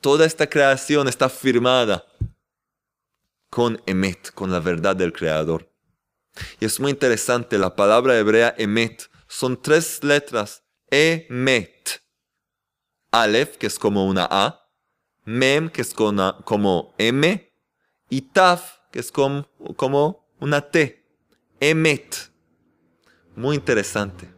Toda 0.00 0.26
esta 0.26 0.48
creación 0.48 1.08
está 1.08 1.28
firmada 1.28 2.04
con 3.50 3.80
Emet, 3.86 4.32
con 4.32 4.50
la 4.50 4.60
verdad 4.60 4.96
del 4.96 5.12
Creador. 5.12 5.70
Y 6.60 6.64
es 6.64 6.80
muy 6.80 6.90
interesante, 6.90 7.58
la 7.58 7.74
palabra 7.74 8.18
hebrea 8.18 8.54
Emet 8.58 9.08
son 9.28 9.60
tres 9.60 10.02
letras, 10.02 10.64
Emet. 10.90 12.02
Aleph, 13.10 13.56
que 13.56 13.68
es 13.68 13.78
como 13.78 14.06
una 14.06 14.26
A, 14.28 14.68
Mem, 15.24 15.70
que 15.70 15.82
es 15.82 15.94
como 15.94 16.94
M, 16.98 17.53
y 18.14 18.22
Taf, 18.22 18.78
que 18.90 19.00
es 19.00 19.10
como, 19.10 19.48
como 19.76 20.26
una 20.40 20.60
T. 20.60 21.04
Emet. 21.60 22.30
Muy 23.36 23.56
interesante. 23.56 24.30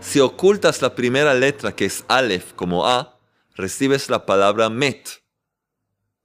Si 0.00 0.20
ocultas 0.20 0.82
la 0.82 0.94
primera 0.94 1.34
letra, 1.34 1.74
que 1.74 1.86
es 1.86 2.04
Aleph, 2.08 2.52
como 2.54 2.86
A, 2.86 3.18
recibes 3.56 4.08
la 4.08 4.26
palabra 4.26 4.68
Met 4.68 5.22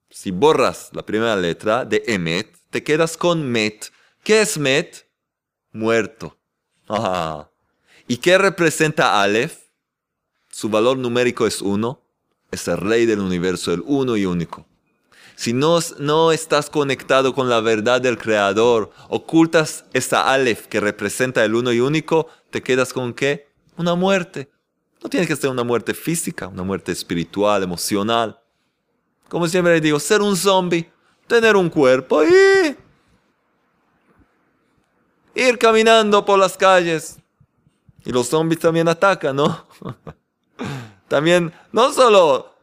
si 0.10 0.32
borras 0.32 0.90
la 0.94 1.06
primera 1.06 1.36
letra 1.36 1.86
de 1.86 2.04
Emet, 2.08 2.58
te 2.70 2.84
quedas 2.84 3.18
con 3.18 3.50
Met. 3.52 3.92
¿Qué 4.24 4.42
es 4.42 4.58
Met? 4.58 5.08
Muerto. 5.72 6.38
¿Y 8.08 8.18
qué 8.18 8.38
representa 8.38 9.22
Aleph? 9.22 9.58
Su 10.50 10.70
valor 10.70 10.98
numérico 10.98 11.46
es 11.46 11.62
uno. 11.62 12.02
Es 12.52 12.68
el 12.68 12.78
rey 12.78 13.06
del 13.06 13.20
universo, 13.20 13.74
el 13.74 13.84
uno 13.86 14.16
y 14.16 14.26
único. 14.26 14.66
Si 15.38 15.54
no, 15.54 15.80
no 16.00 16.34
estás 16.34 16.70
conectado 16.70 17.34
con 17.34 17.48
la 17.48 17.62
verdad 17.62 18.02
del 18.02 18.18
Creador, 18.18 18.92
ocultas 19.08 19.86
esa 19.94 20.30
Aleph 20.34 20.68
que 20.68 20.82
representa 20.82 21.46
el 21.46 21.56
uno 21.56 21.72
y 21.72 21.80
único, 21.80 22.28
te 22.50 22.62
quedas 22.62 22.92
con 22.92 23.14
qué? 23.14 23.48
Una 23.78 23.96
muerte. 23.96 24.50
No 25.02 25.10
tiene 25.10 25.26
que 25.26 25.38
ser 25.38 25.50
una 25.50 25.64
muerte 25.64 25.94
física, 25.94 26.50
una 26.50 26.64
muerte 26.64 26.92
espiritual, 26.92 27.64
emocional 27.64 28.42
como 29.30 29.48
siempre 29.48 29.82
digo, 29.82 30.00
ser 30.00 30.22
un 30.22 30.36
zombie, 30.36 30.90
tener 31.28 31.56
un 31.56 31.70
cuerpo 31.70 32.24
y 32.24 32.78
ir 35.36 35.58
caminando 35.58 36.24
por 36.24 36.40
las 36.40 36.56
calles. 36.56 37.18
Y 38.06 38.12
los 38.12 38.28
zombies 38.28 38.62
también 38.62 38.88
atacan, 38.88 39.36
¿no? 39.36 39.66
también, 41.10 41.54
no 41.72 41.92
solo, 41.92 42.54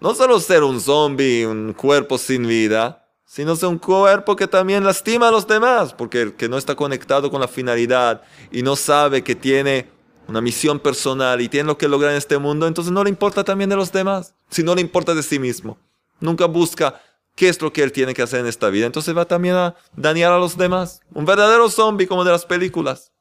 no 0.00 0.14
solo 0.14 0.40
ser 0.40 0.62
un 0.62 0.80
zombie, 0.80 1.46
un 1.46 1.72
cuerpo 1.72 2.18
sin 2.18 2.46
vida, 2.46 3.06
sino 3.26 3.54
ser 3.54 3.68
un 3.68 3.78
cuerpo 3.78 4.34
que 4.34 4.46
también 4.46 4.84
lastima 4.84 5.28
a 5.28 5.30
los 5.30 5.46
demás, 5.46 5.92
porque 5.94 6.22
el 6.22 6.34
que 6.34 6.48
no 6.48 6.58
está 6.58 6.74
conectado 6.74 7.30
con 7.30 7.40
la 7.40 7.48
finalidad 7.48 8.22
y 8.50 8.62
no 8.62 8.76
sabe 8.76 9.22
que 9.22 9.34
tiene 9.34 9.88
una 10.26 10.40
misión 10.40 10.80
personal 10.80 11.40
y 11.40 11.48
tiene 11.48 11.66
lo 11.66 11.78
que 11.78 11.88
lograr 11.88 12.12
en 12.12 12.18
este 12.18 12.38
mundo, 12.38 12.66
entonces 12.66 12.92
no 12.92 13.04
le 13.04 13.10
importa 13.10 13.44
también 13.44 13.70
de 13.70 13.76
los 13.76 13.92
demás, 13.92 14.34
si 14.48 14.62
no 14.62 14.74
le 14.74 14.80
importa 14.80 15.14
de 15.14 15.22
sí 15.22 15.38
mismo. 15.38 15.78
Nunca 16.18 16.46
busca 16.46 17.00
qué 17.34 17.48
es 17.48 17.60
lo 17.62 17.72
que 17.72 17.82
él 17.82 17.92
tiene 17.92 18.14
que 18.14 18.22
hacer 18.22 18.40
en 18.40 18.46
esta 18.46 18.68
vida. 18.68 18.86
Entonces 18.86 19.16
va 19.16 19.24
también 19.24 19.54
a 19.54 19.74
dañar 19.96 20.32
a 20.32 20.38
los 20.38 20.56
demás. 20.56 21.00
Un 21.14 21.24
verdadero 21.24 21.70
zombie 21.70 22.06
como 22.06 22.24
de 22.24 22.32
las 22.32 22.44
películas. 22.44 23.12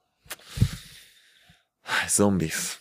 zombies. 2.08 2.80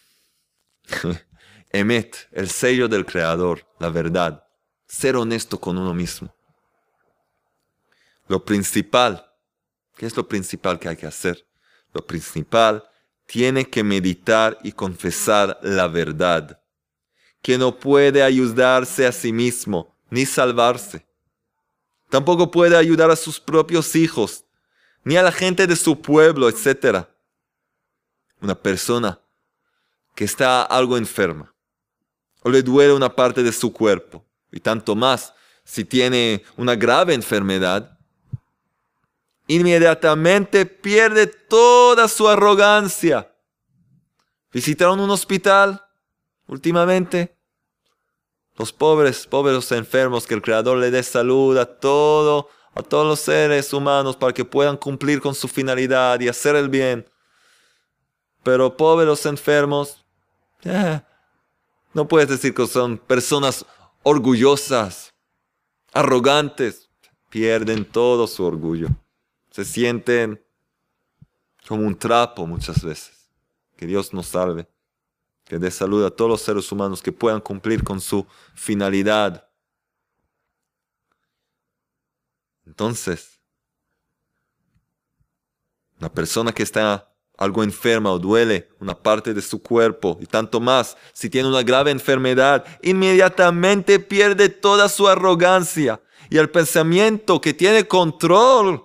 Emet, 1.71 2.29
el 2.33 2.49
sello 2.49 2.89
del 2.89 3.05
creador, 3.05 3.67
la 3.79 3.91
verdad. 3.91 4.45
Ser 4.87 5.17
honesto 5.17 5.61
con 5.61 5.77
uno 5.77 5.93
mismo. 5.93 6.35
Lo 8.27 8.45
principal, 8.45 9.31
¿qué 9.97 10.07
es 10.07 10.17
lo 10.17 10.27
principal 10.27 10.79
que 10.79 10.89
hay 10.89 10.97
que 10.97 11.07
hacer? 11.07 11.47
Lo 11.93 12.07
principal, 12.07 12.89
tiene 13.27 13.69
que 13.69 13.83
meditar 13.83 14.59
y 14.63 14.73
confesar 14.73 15.59
la 15.63 15.89
verdad, 15.89 16.61
que 17.43 17.59
no 17.59 17.79
puede 17.79 18.23
ayudarse 18.23 19.07
a 19.07 19.13
sí 19.13 19.33
mismo, 19.33 19.95
ni 20.09 20.25
salvarse. 20.25 21.07
Tampoco 22.09 22.51
puede 22.51 22.77
ayudar 22.77 23.11
a 23.11 23.17
sus 23.17 23.39
propios 23.39 23.95
hijos, 23.95 24.45
ni 25.05 25.17
a 25.17 25.23
la 25.23 25.33
gente 25.33 25.67
de 25.67 25.77
su 25.77 26.01
pueblo, 26.01 26.49
etc. 26.49 27.07
Una 28.41 28.55
persona 28.55 29.21
que 30.15 30.25
está 30.25 30.63
algo 30.63 30.97
enferma 30.97 31.55
o 32.43 32.51
le 32.51 32.63
duele 32.63 32.93
una 32.93 33.15
parte 33.15 33.43
de 33.43 33.53
su 33.53 33.73
cuerpo, 33.73 34.25
y 34.51 34.61
tanto 34.61 34.95
más 34.95 35.35
si 35.65 35.85
tiene 35.85 36.43
una 36.57 36.75
grave 36.75 37.15
enfermedad, 37.15 37.99
inmediatamente 39.47 40.65
pierde 40.67 41.27
toda 41.27 42.09
su 42.09 42.29
arrogancia. 42.29 43.31
¿Visitaron 44.53 45.01
un 45.01 45.11
hospital 45.11 45.85
últimamente? 46.47 47.37
Los 48.57 48.73
pobres, 48.73 49.27
pobres 49.27 49.71
enfermos, 49.73 50.27
que 50.27 50.35
el 50.35 50.43
Creador 50.43 50.79
le 50.79 50.91
dé 50.91 51.03
salud 51.03 51.57
a 51.59 51.67
todo, 51.67 52.49
a 52.75 52.83
todos 52.83 53.07
los 53.07 53.21
seres 53.21 53.73
humanos 53.73 54.17
para 54.17 54.33
que 54.33 54.45
puedan 54.45 54.77
cumplir 54.77 55.21
con 55.21 55.35
su 55.35 55.49
finalidad 55.49 56.19
y 56.21 56.29
hacer 56.29 56.57
el 56.57 56.69
bien. 56.69 57.09
Pero 58.43 58.77
pobres 58.77 59.27
enfermos, 59.27 60.05
eh, 60.65 61.01
no 61.95 62.07
puedes 62.07 62.29
decir 62.29 62.55
que 62.55 62.67
son 62.67 62.99
personas 62.99 63.65
orgullosas, 64.03 65.15
arrogantes. 65.93 66.89
Pierden 67.31 67.85
todo 67.85 68.27
su 68.27 68.43
orgullo. 68.43 68.89
Se 69.51 69.65
sienten 69.65 70.43
como 71.67 71.87
un 71.87 71.99
trapo 71.99 72.47
muchas 72.47 72.83
veces. 72.83 73.31
Que 73.77 73.87
Dios 73.87 74.15
nos 74.15 74.29
salve. 74.29 74.67
Que 75.45 75.59
dé 75.59 75.71
salud 75.71 76.05
a 76.05 76.11
todos 76.11 76.31
los 76.31 76.41
seres 76.41 76.73
humanos 76.73 77.03
que 77.03 77.13
puedan 77.13 77.41
cumplir 77.41 77.85
con 77.85 78.01
su 78.01 78.27
finalidad. 78.55 79.47
Entonces, 82.65 83.41
una 85.99 86.11
persona 86.13 86.53
que 86.53 86.63
está 86.63 87.08
algo 87.39 87.63
enferma 87.63 88.11
o 88.11 88.19
duele 88.19 88.69
una 88.81 88.99
parte 88.99 89.33
de 89.33 89.41
su 89.41 89.63
cuerpo 89.63 90.19
y 90.21 90.27
tanto 90.27 90.61
más, 90.61 90.97
si 91.13 91.31
tiene 91.31 91.49
una 91.49 91.63
grave 91.63 91.93
enfermedad, 91.93 92.65
inmediatamente 92.83 94.01
pierde 94.01 94.49
toda 94.49 94.89
su 94.89 95.07
arrogancia 95.09 96.03
y 96.29 96.37
el 96.37 96.51
pensamiento 96.51 97.41
que 97.41 97.55
tiene 97.55 97.87
control, 97.87 98.85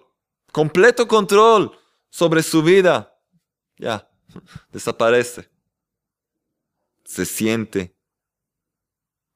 completo 0.51 1.07
control 1.07 1.71
sobre 2.09 2.43
su 2.43 2.61
vida, 2.61 3.19
ya, 3.77 4.07
desaparece. 4.71 5.49
Se 7.03 7.25
siente, 7.25 7.95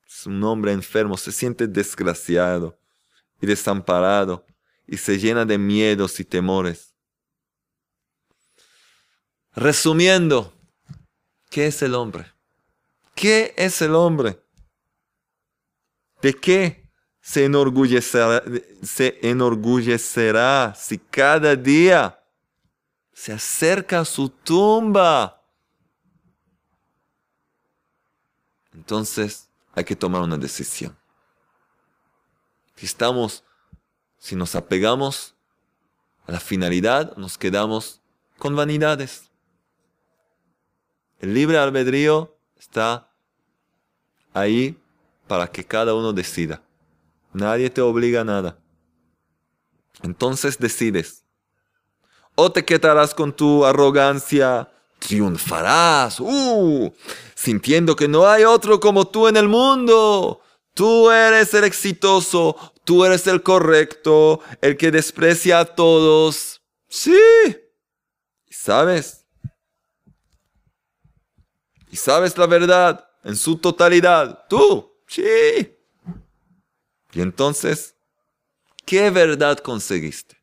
es 0.07 0.27
un 0.27 0.41
hombre 0.43 0.71
enfermo, 0.71 1.17
se 1.17 1.31
siente 1.31 1.67
desgraciado 1.67 2.79
y 3.41 3.47
desamparado 3.47 4.45
y 4.85 4.95
se 4.97 5.17
llena 5.17 5.43
de 5.43 5.57
miedos 5.57 6.19
y 6.19 6.23
temores. 6.23 6.86
Resumiendo, 9.57 10.53
¿qué 11.49 11.65
es 11.65 11.81
el 11.81 11.95
hombre? 11.95 12.31
¿Qué 13.15 13.55
es 13.57 13.81
el 13.81 13.95
hombre? 13.95 14.39
¿De 16.21 16.31
qué 16.35 16.87
se 17.19 17.45
enorgullecerá, 17.45 18.43
si 20.75 20.99
cada 20.99 21.55
día 21.55 22.23
se 23.11 23.33
acerca 23.33 24.01
a 24.01 24.05
su 24.05 24.29
tumba? 24.29 25.43
Entonces 28.73 29.49
hay 29.73 29.85
que 29.85 29.95
tomar 29.95 30.21
una 30.21 30.37
decisión. 30.37 30.95
Si 32.75 32.85
estamos, 32.85 33.43
si 34.19 34.35
nos 34.35 34.53
apegamos 34.53 35.33
a 36.27 36.33
la 36.33 36.39
finalidad, 36.39 37.17
nos 37.17 37.39
quedamos 37.39 38.03
con 38.37 38.55
vanidades. 38.55 39.26
El 41.19 41.33
libre 41.33 41.57
albedrío 41.57 42.37
está 42.57 43.09
ahí 44.33 44.77
para 45.27 45.47
que 45.47 45.63
cada 45.63 45.93
uno 45.93 46.13
decida. 46.13 46.61
Nadie 47.33 47.69
te 47.69 47.81
obliga 47.81 48.21
a 48.21 48.23
nada. 48.23 48.57
Entonces 50.03 50.57
decides. 50.57 51.23
O 52.35 52.51
te 52.51 52.63
quedarás 52.63 53.15
con 53.15 53.33
tu 53.33 53.65
arrogancia, 53.65 54.71
triunfarás, 54.99 56.19
uh, 56.19 56.93
sintiendo 57.35 57.95
que 57.95 58.07
no 58.07 58.27
hay 58.27 58.43
otro 58.43 58.79
como 58.79 59.07
tú 59.07 59.27
en 59.27 59.37
el 59.37 59.47
mundo. 59.47 60.41
Tú 60.73 61.09
eres 61.09 61.53
el 61.55 61.63
exitoso, 61.63 62.55
tú 62.83 63.03
eres 63.03 63.25
el 63.25 63.41
correcto, 63.41 64.41
el 64.61 64.77
que 64.77 64.91
desprecia 64.91 65.61
a 65.61 65.65
todos. 65.65 66.61
Sí. 66.87 67.17
¿Sabes? 68.49 69.26
Sabes 71.97 72.37
la 72.37 72.47
verdad 72.47 73.09
en 73.23 73.35
su 73.35 73.57
totalidad. 73.57 74.45
Tú, 74.47 74.93
sí. 75.07 75.75
Y 77.11 77.21
entonces, 77.21 77.95
¿qué 78.85 79.09
verdad 79.09 79.57
conseguiste? 79.57 80.37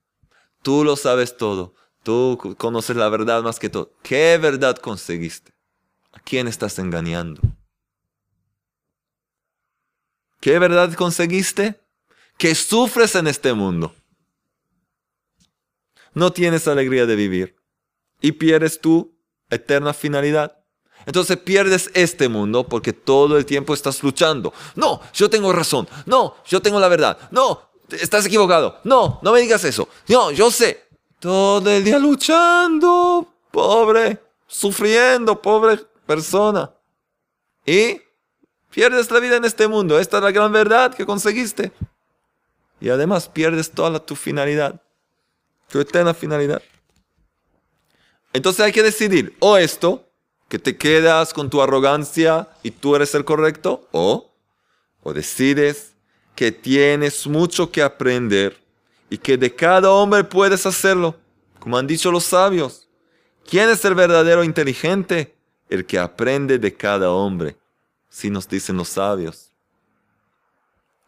Tú 0.63 0.85
lo 0.85 0.97
sabes 0.97 1.37
todo. 1.37 1.75
Tú 2.03 2.57
conoces 2.59 2.97
la 2.97 3.09
verdad 3.09 3.43
más 3.43 3.59
que 3.59 3.71
todo. 3.71 3.95
¿Qué 4.03 4.39
verdad 4.39 4.77
conseguiste? 4.77 5.53
¿A 6.13 6.21
quién 6.21 6.47
estás 6.47 6.79
engañando? 6.79 7.41
¿Qué 10.41 10.59
verdad 10.59 10.93
conseguiste? 10.95 11.81
Que 12.37 12.55
sufres 12.55 13.15
en 13.15 13.27
este 13.27 13.55
mundo. 13.55 13.95
No 16.13 16.33
tienes 16.33 16.69
alegría 16.69 17.07
de 17.07 17.17
vivir 17.17 17.57
y 18.21 18.33
pierdes 18.33 18.81
tu 18.81 19.17
eterna 19.51 19.93
finalidad. 19.93 20.64
Entonces 21.07 21.37
pierdes 21.37 21.91
este 21.95 22.29
mundo 22.29 22.67
porque 22.67 22.93
todo 22.93 23.37
el 23.37 23.47
tiempo 23.47 23.75
estás 23.75 24.03
luchando. 24.03 24.53
No, 24.75 25.01
yo 25.13 25.29
tengo 25.29 25.53
razón. 25.53 25.89
No, 26.07 26.37
yo 26.47 26.61
tengo 26.63 26.81
la 26.81 26.89
verdad. 26.89 27.19
No, 27.31 27.71
estás 27.91 28.27
equivocado. 28.27 28.81
No, 28.85 29.19
no 29.23 29.33
me 29.33 29.41
digas 29.41 29.65
eso. 29.65 29.89
No, 30.09 30.31
yo 30.31 30.51
sé. 30.51 30.85
Todo 31.19 31.71
el 31.71 31.85
día 31.85 31.99
luchando. 31.99 33.27
Pobre, 33.51 34.19
sufriendo, 34.47 35.41
pobre 35.41 35.79
persona. 36.07 36.71
Y 37.65 38.01
pierdes 38.71 39.11
la 39.11 39.21
vida 39.21 39.37
en 39.37 39.45
este 39.45 39.69
mundo. 39.69 39.99
Esta 39.99 40.19
es 40.19 40.23
la 40.25 40.33
gran 40.33 40.53
verdad 40.53 40.95
que 40.95 41.07
conseguiste. 41.07 41.73
Y 42.81 42.89
además 42.89 43.29
pierdes 43.29 43.71
toda 43.71 44.05
tu 44.05 44.17
finalidad. 44.17 44.81
Tu 45.69 45.81
eterna 45.81 46.13
finalidad. 46.13 46.63
Entonces 48.33 48.65
hay 48.65 48.73
que 48.73 48.83
decidir 48.83 49.37
o 49.39 49.57
esto 49.57 50.05
que 50.55 50.59
te 50.61 50.77
quedas 50.77 51.35
con 51.35 51.51
tu 51.51 51.61
arrogancia 51.61 52.49
y 52.63 52.71
tú 52.71 52.95
eres 52.95 53.13
el 53.17 53.25
correcto, 53.25 53.89
o, 53.91 54.31
o 55.03 55.13
decides 55.13 55.95
que 56.37 56.53
tienes 56.53 57.27
mucho 57.27 57.73
que 57.73 57.83
aprender 57.83 58.57
y 59.11 59.19
que 59.19 59.37
de 59.37 59.53
cada 59.53 59.91
hombre 59.91 60.23
puedes 60.23 60.65
hacerlo, 60.65 61.17
como 61.59 61.77
han 61.77 61.89
dicho 61.89 62.13
los 62.13 62.23
sabios. 62.23 62.89
¿Quién 63.45 63.69
es 63.69 63.85
el 63.85 63.97
verdadero 63.97 64.45
inteligente? 64.45 65.35
El 65.69 65.87
que 65.87 65.99
aprende 65.99 66.61
de 66.61 66.73
cada 66.73 67.11
hombre, 67.11 67.57
si 68.09 68.31
nos 68.31 68.49
dicen 68.49 68.77
los 68.77 68.91
sabios. 68.91 69.51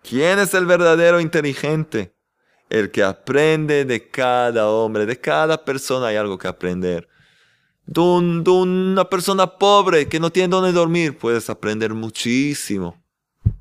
¿Quién 0.02 0.40
es 0.40 0.54
el 0.54 0.66
verdadero 0.66 1.20
inteligente? 1.20 2.12
El 2.68 2.90
que 2.90 3.04
aprende 3.04 3.84
de 3.84 4.10
cada 4.10 4.68
hombre, 4.68 5.06
de 5.06 5.20
cada 5.20 5.64
persona 5.64 6.08
hay 6.08 6.16
algo 6.16 6.36
que 6.36 6.48
aprender 6.48 7.08
de, 7.86 8.00
una 8.00 9.08
persona 9.08 9.46
pobre 9.46 10.08
que 10.08 10.20
no 10.20 10.30
tiene 10.30 10.48
dónde 10.48 10.72
dormir, 10.72 11.16
puedes 11.16 11.48
aprender 11.48 11.94
muchísimo 11.94 13.02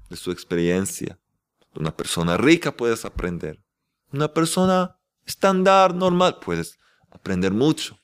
de 0.10 0.16
su 0.16 0.32
experiencia. 0.32 1.20
De 1.74 1.80
una 1.80 1.96
persona 1.96 2.38
rica 2.38 2.76
puedes 2.76 3.06
aprender. 3.06 3.62
Una 4.12 4.28
persona 4.28 4.98
estándar, 5.26 5.94
normal, 5.94 6.40
puedes 6.40 6.80
aprender 7.12 7.52
mucho. 7.52 8.00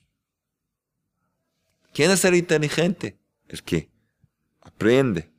¿Quién 1.92 2.10
es 2.10 2.24
el 2.24 2.34
inteligente? 2.34 3.18
El 3.48 3.62
que 3.62 3.90
aprende 4.60 5.30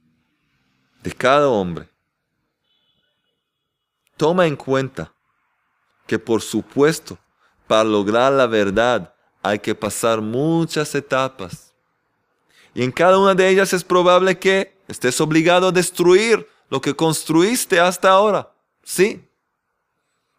de 1.02 1.12
cada 1.12 1.50
hombre. 1.50 1.90
Toma 4.18 4.46
en 4.46 4.56
cuenta 4.56 5.14
que 6.06 6.20
por 6.20 6.42
supuesto, 6.42 7.18
para 7.68 7.84
lograr 7.84 8.34
la 8.34 8.46
verdad, 8.46 9.13
hay 9.44 9.60
que 9.60 9.76
pasar 9.76 10.22
muchas 10.22 10.96
etapas. 10.96 11.74
Y 12.74 12.82
en 12.82 12.92
cada 12.92 13.20
una 13.20 13.36
de 13.36 13.48
ellas 13.48 13.74
es 13.74 13.84
probable 13.84 14.40
que 14.40 14.74
estés 14.88 15.20
obligado 15.22 15.68
a 15.68 15.72
destruir 15.72 16.48
lo 16.70 16.82
que 16.82 16.96
construiste 16.96 17.80
hasta 17.80 18.10
ahora. 18.10 18.52
Sí. 18.84 19.22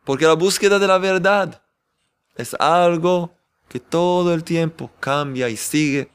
Porque 0.05 0.27
la 0.27 0.33
búsqueda 0.33 0.79
de 0.79 0.89
la 0.89 0.99
verdad 0.99 1.63
es 2.35 2.55
algo 2.55 3.33
que 3.69 3.79
todo 3.79 4.35
el 4.35 4.43
tiempo 4.43 4.91
cambia 4.99 5.49
y 5.49 5.57
sigue. 5.57 6.11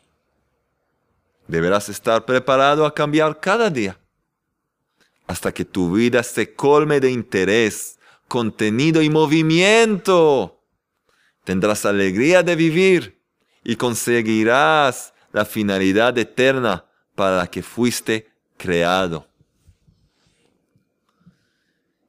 Deberás 1.47 1.89
estar 1.89 2.25
preparado 2.25 2.86
a 2.86 2.93
cambiar 2.93 3.39
cada 3.39 3.69
día 3.69 3.97
hasta 5.28 5.52
que 5.52 5.63
tu 5.63 5.91
vida 5.91 6.23
se 6.23 6.56
colme 6.56 6.99
de 6.99 7.12
interés, 7.12 7.99
contenido 8.28 9.02
y 9.02 9.12
movimiento 9.12 10.59
tendrás 11.43 11.86
alegría 11.86 12.43
de 12.43 12.56
vivir 12.56 13.21
y 13.63 13.75
conseguirás 13.75 15.13
la 15.32 15.45
finalidad 15.45 16.17
eterna 16.17 16.86
para 17.15 17.38
la 17.38 17.47
que 17.47 17.62
fuiste 17.62 18.30
creado. 18.58 19.28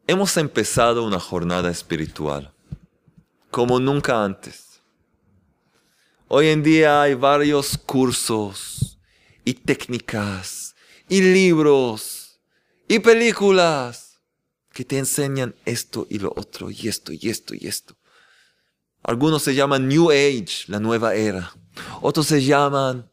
Hemos 0.07 0.37
empezado 0.37 1.05
una 1.05 1.21
jornada 1.21 1.71
espiritual 1.71 2.53
como 3.51 3.79
nunca 3.81 4.25
antes. 4.25 4.81
Hoy 6.29 6.49
en 6.49 6.63
día 6.63 7.03
hay 7.03 7.15
varios 7.15 7.77
cursos 7.77 8.99
y 9.45 9.55
técnicas 9.55 10.75
y 11.09 11.21
libros 11.21 12.41
y 12.87 13.01
películas 13.01 14.21
que 14.73 14.85
te 14.85 14.99
enseñan 14.99 15.55
esto 15.65 16.07
y 16.09 16.19
lo 16.21 16.33
otro 16.37 16.71
y 16.71 16.89
esto 16.89 17.13
y 17.13 17.29
esto 17.29 17.55
y 17.55 17.67
esto. 17.67 17.97
Algunos 19.03 19.43
se 19.43 19.55
llaman 19.55 19.89
New 19.89 20.11
Age, 20.11 20.65
la 20.67 20.79
nueva 20.79 21.15
era. 21.15 21.53
Otros 22.03 22.27
se 22.27 22.45
llaman 22.45 23.11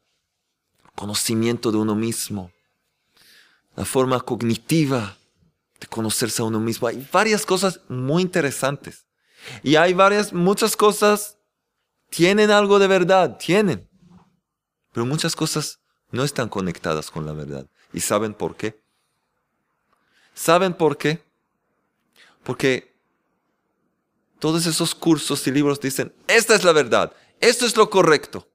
conocimiento 0.96 1.72
de 1.72 1.78
uno 1.78 1.96
mismo, 1.96 2.52
la 3.76 3.86
forma 3.86 4.20
cognitiva 4.20 5.18
de 5.80 5.88
conocerse 5.88 6.42
a 6.42 6.46
uno 6.46 6.60
mismo. 6.60 6.88
Hay 6.88 7.08
varias 7.12 7.46
cosas 7.46 7.82
muy 7.88 8.24
interesantes. 8.24 9.06
Y 9.64 9.76
hay 9.76 9.94
varias, 9.94 10.34
muchas 10.34 10.76
cosas 10.76 11.38
tienen 12.10 12.52
algo 12.52 12.80
de 12.80 12.88
verdad, 12.88 13.38
tienen. 13.38 13.88
Pero 14.92 15.06
muchas 15.06 15.36
cosas 15.36 15.80
no 16.12 16.24
están 16.24 16.50
conectadas 16.50 17.12
con 17.12 17.26
la 17.26 17.34
verdad. 17.34 17.68
¿Y 17.94 18.00
saben 18.00 18.34
por 18.34 18.56
qué? 18.56 18.82
¿Saben 20.34 20.74
por 20.74 20.98
qué? 20.98 21.24
Porque 22.44 22.97
todos 24.40 24.66
esos 24.66 24.94
cursos 24.94 25.46
y 25.48 25.52
libros 25.52 25.80
dicen, 25.80 26.14
esta 26.28 26.56
es 26.56 26.64
la 26.64 26.72
verdad, 26.72 27.14
esto 27.40 27.66
es 27.66 27.76
lo 27.76 27.90
correcto. 27.90 28.48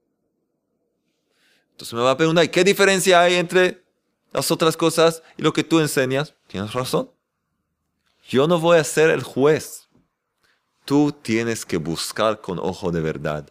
Entonces 1.72 1.94
me 1.94 2.02
va 2.02 2.12
a 2.12 2.16
preguntar, 2.16 2.50
¿qué 2.50 2.64
diferencia 2.64 3.20
hay 3.20 3.34
entre 3.34 3.84
las 4.32 4.50
otras 4.50 4.76
cosas 4.76 5.22
y 5.36 5.42
lo 5.42 5.52
que 5.52 5.64
tú 5.64 5.80
enseñas? 5.80 6.34
Tienes 6.46 6.72
razón. 6.72 7.10
Yo 8.28 8.46
no 8.46 8.60
voy 8.60 8.78
a 8.78 8.84
ser 8.84 9.10
el 9.10 9.22
juez. 9.22 9.88
Tú 10.84 11.12
tienes 11.12 11.64
que 11.64 11.76
buscar 11.76 12.40
con 12.40 12.58
ojo 12.58 12.90
de 12.90 13.00
verdad. 13.00 13.48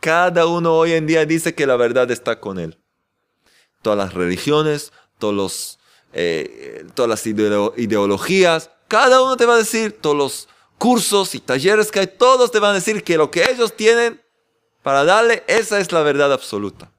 Cada 0.00 0.46
uno 0.46 0.74
hoy 0.74 0.92
en 0.92 1.06
día 1.06 1.24
dice 1.24 1.54
que 1.54 1.66
la 1.66 1.76
verdad 1.76 2.10
está 2.10 2.40
con 2.40 2.58
él. 2.58 2.78
Todas 3.82 3.98
las 3.98 4.14
religiones, 4.14 4.92
todos 5.18 5.78
eh, 6.12 6.86
todas 6.94 7.08
las 7.08 7.26
ideologías, 7.26 8.70
cada 8.88 9.22
uno 9.22 9.36
te 9.36 9.46
va 9.46 9.54
a 9.54 9.58
decir, 9.58 9.98
todos 10.00 10.16
los 10.16 10.48
cursos 10.78 11.34
y 11.34 11.40
talleres 11.40 11.90
que 11.90 12.00
hay, 12.00 12.06
todos 12.06 12.50
te 12.50 12.58
van 12.58 12.72
a 12.72 12.74
decir 12.74 13.02
que 13.02 13.16
lo 13.16 13.30
que 13.30 13.44
ellos 13.50 13.76
tienen 13.76 14.20
para 14.82 15.04
darle, 15.04 15.42
esa 15.46 15.80
es 15.80 15.92
la 15.92 16.02
verdad 16.02 16.32
absoluta. 16.32 16.92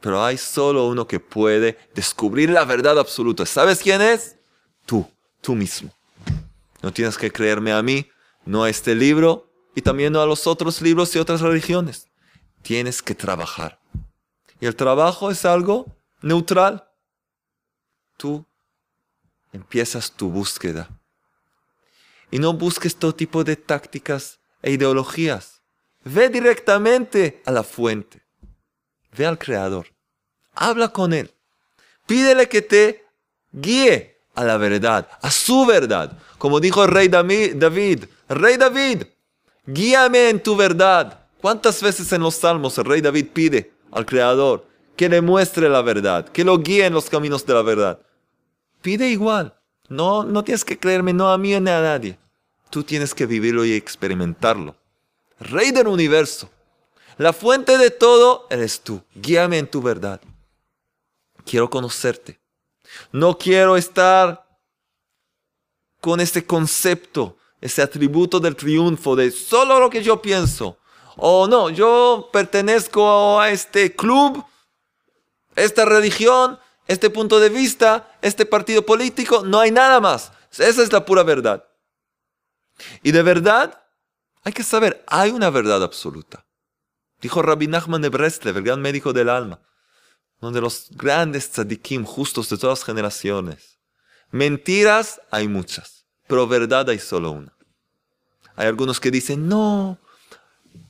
Pero 0.00 0.22
hay 0.22 0.36
solo 0.36 0.86
uno 0.86 1.06
que 1.06 1.20
puede 1.20 1.78
descubrir 1.94 2.50
la 2.50 2.64
verdad 2.64 2.98
absoluta. 2.98 3.46
¿Sabes 3.46 3.80
quién 3.80 4.00
es? 4.02 4.36
Tú, 4.86 5.06
tú 5.40 5.54
mismo. 5.54 5.90
No 6.82 6.92
tienes 6.92 7.16
que 7.16 7.30
creerme 7.30 7.72
a 7.72 7.82
mí, 7.82 8.06
no 8.44 8.64
a 8.64 8.70
este 8.70 8.94
libro 8.94 9.50
y 9.74 9.82
también 9.82 10.12
no 10.12 10.20
a 10.20 10.26
los 10.26 10.46
otros 10.46 10.82
libros 10.82 11.14
y 11.16 11.18
otras 11.18 11.40
religiones. 11.40 12.08
Tienes 12.62 13.02
que 13.02 13.14
trabajar. 13.14 13.78
Y 14.60 14.66
el 14.66 14.76
trabajo 14.76 15.30
es 15.30 15.44
algo 15.44 15.86
neutral. 16.22 16.88
Tú 18.16 18.44
empiezas 19.52 20.12
tu 20.12 20.30
búsqueda. 20.30 20.88
Y 22.34 22.38
no 22.38 22.52
busques 22.52 22.96
todo 22.96 23.14
tipo 23.14 23.44
de 23.44 23.54
tácticas 23.56 24.40
e 24.60 24.72
ideologías. 24.72 25.62
Ve 26.04 26.28
directamente 26.28 27.40
a 27.46 27.50
la 27.50 27.62
fuente. 27.62 28.22
Ve 29.16 29.24
al 29.24 29.38
Creador 29.38 29.94
habla 30.54 30.88
con 30.88 31.12
Él. 31.12 31.30
Pídele 32.06 32.48
que 32.48 32.62
te 32.62 33.04
guíe 33.52 34.20
a 34.34 34.44
la 34.44 34.56
verdad, 34.56 35.08
a 35.20 35.30
su 35.30 35.66
verdad. 35.66 36.16
Como 36.38 36.60
dijo 36.60 36.84
el 36.84 36.90
rey 36.90 37.08
David, 37.08 38.04
rey 38.28 38.56
David, 38.56 39.04
guíame 39.66 40.30
en 40.30 40.42
tu 40.42 40.56
verdad. 40.56 41.20
¿Cuántas 41.40 41.82
veces 41.82 42.10
en 42.12 42.22
los 42.22 42.36
salmos 42.36 42.76
el 42.78 42.84
rey 42.84 43.00
David 43.00 43.28
pide 43.32 43.72
al 43.90 44.06
Creador 44.06 44.66
que 44.96 45.08
le 45.08 45.20
muestre 45.20 45.68
la 45.68 45.82
verdad, 45.82 46.28
que 46.28 46.44
lo 46.44 46.58
guíe 46.58 46.86
en 46.86 46.94
los 46.94 47.08
caminos 47.08 47.44
de 47.46 47.54
la 47.54 47.62
verdad? 47.62 47.98
Pide 48.82 49.08
igual. 49.08 49.54
No, 49.88 50.24
no 50.24 50.42
tienes 50.42 50.64
que 50.64 50.78
creerme, 50.78 51.12
no 51.12 51.30
a 51.30 51.38
mí 51.38 51.48
ni 51.48 51.70
a 51.70 51.80
nadie. 51.80 52.18
Tú 52.74 52.82
tienes 52.82 53.14
que 53.14 53.24
vivirlo 53.24 53.64
y 53.64 53.72
experimentarlo. 53.72 54.74
Rey 55.38 55.70
del 55.70 55.86
universo. 55.86 56.50
La 57.18 57.32
fuente 57.32 57.78
de 57.78 57.92
todo 57.92 58.48
eres 58.50 58.80
tú. 58.80 59.00
Guíame 59.14 59.58
en 59.58 59.70
tu 59.70 59.80
verdad. 59.80 60.20
Quiero 61.46 61.70
conocerte. 61.70 62.40
No 63.12 63.38
quiero 63.38 63.76
estar 63.76 64.44
con 66.00 66.18
ese 66.18 66.44
concepto, 66.44 67.36
ese 67.60 67.80
atributo 67.80 68.40
del 68.40 68.56
triunfo 68.56 69.14
de 69.14 69.30
solo 69.30 69.78
lo 69.78 69.88
que 69.88 70.02
yo 70.02 70.20
pienso. 70.20 70.76
O 71.16 71.46
no, 71.46 71.70
yo 71.70 72.28
pertenezco 72.32 73.38
a 73.38 73.50
este 73.50 73.94
club, 73.94 74.44
esta 75.54 75.84
religión, 75.84 76.58
este 76.88 77.08
punto 77.08 77.38
de 77.38 77.50
vista, 77.50 78.18
este 78.20 78.44
partido 78.44 78.84
político, 78.84 79.44
no 79.44 79.60
hay 79.60 79.70
nada 79.70 80.00
más. 80.00 80.32
Esa 80.50 80.82
es 80.82 80.92
la 80.92 81.04
pura 81.04 81.22
verdad. 81.22 81.64
Y 83.02 83.12
de 83.12 83.22
verdad, 83.22 83.82
hay 84.42 84.52
que 84.52 84.62
saber, 84.62 85.04
hay 85.06 85.30
una 85.30 85.50
verdad 85.50 85.82
absoluta. 85.82 86.46
Dijo 87.20 87.42
Rabbi 87.42 87.66
Nachman 87.68 88.02
de 88.02 88.08
Breslev, 88.08 88.56
el 88.56 88.64
gran 88.64 88.82
médico 88.82 89.12
del 89.12 89.28
alma 89.28 89.60
de 90.52 90.60
los 90.60 90.88
grandes 90.90 91.50
tzadikim 91.50 92.04
justos 92.04 92.48
de 92.48 92.58
todas 92.58 92.80
las 92.80 92.86
generaciones. 92.86 93.78
Mentiras 94.30 95.20
hay 95.30 95.48
muchas, 95.48 96.04
pero 96.26 96.46
verdad 96.46 96.88
hay 96.90 96.98
solo 96.98 97.30
una. 97.30 97.52
Hay 98.56 98.66
algunos 98.66 99.00
que 99.00 99.10
dicen, 99.10 99.48
no, 99.48 99.98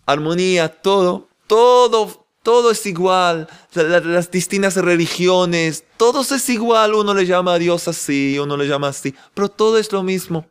armonía, 0.06 0.68
todo, 0.68 1.28
todo, 1.46 2.26
todo 2.42 2.70
es 2.70 2.84
igual, 2.86 3.48
las 3.74 4.30
distintas 4.30 4.76
religiones, 4.76 5.84
todo 5.96 6.22
es 6.22 6.48
igual, 6.48 6.94
uno 6.94 7.14
le 7.14 7.26
llama 7.26 7.54
a 7.54 7.58
Dios 7.58 7.88
así, 7.88 8.38
uno 8.38 8.56
le 8.56 8.66
llama 8.66 8.88
así, 8.88 9.14
pero 9.34 9.48
todo 9.48 9.78
es 9.78 9.92
lo 9.92 10.02
mismo. 10.02 10.46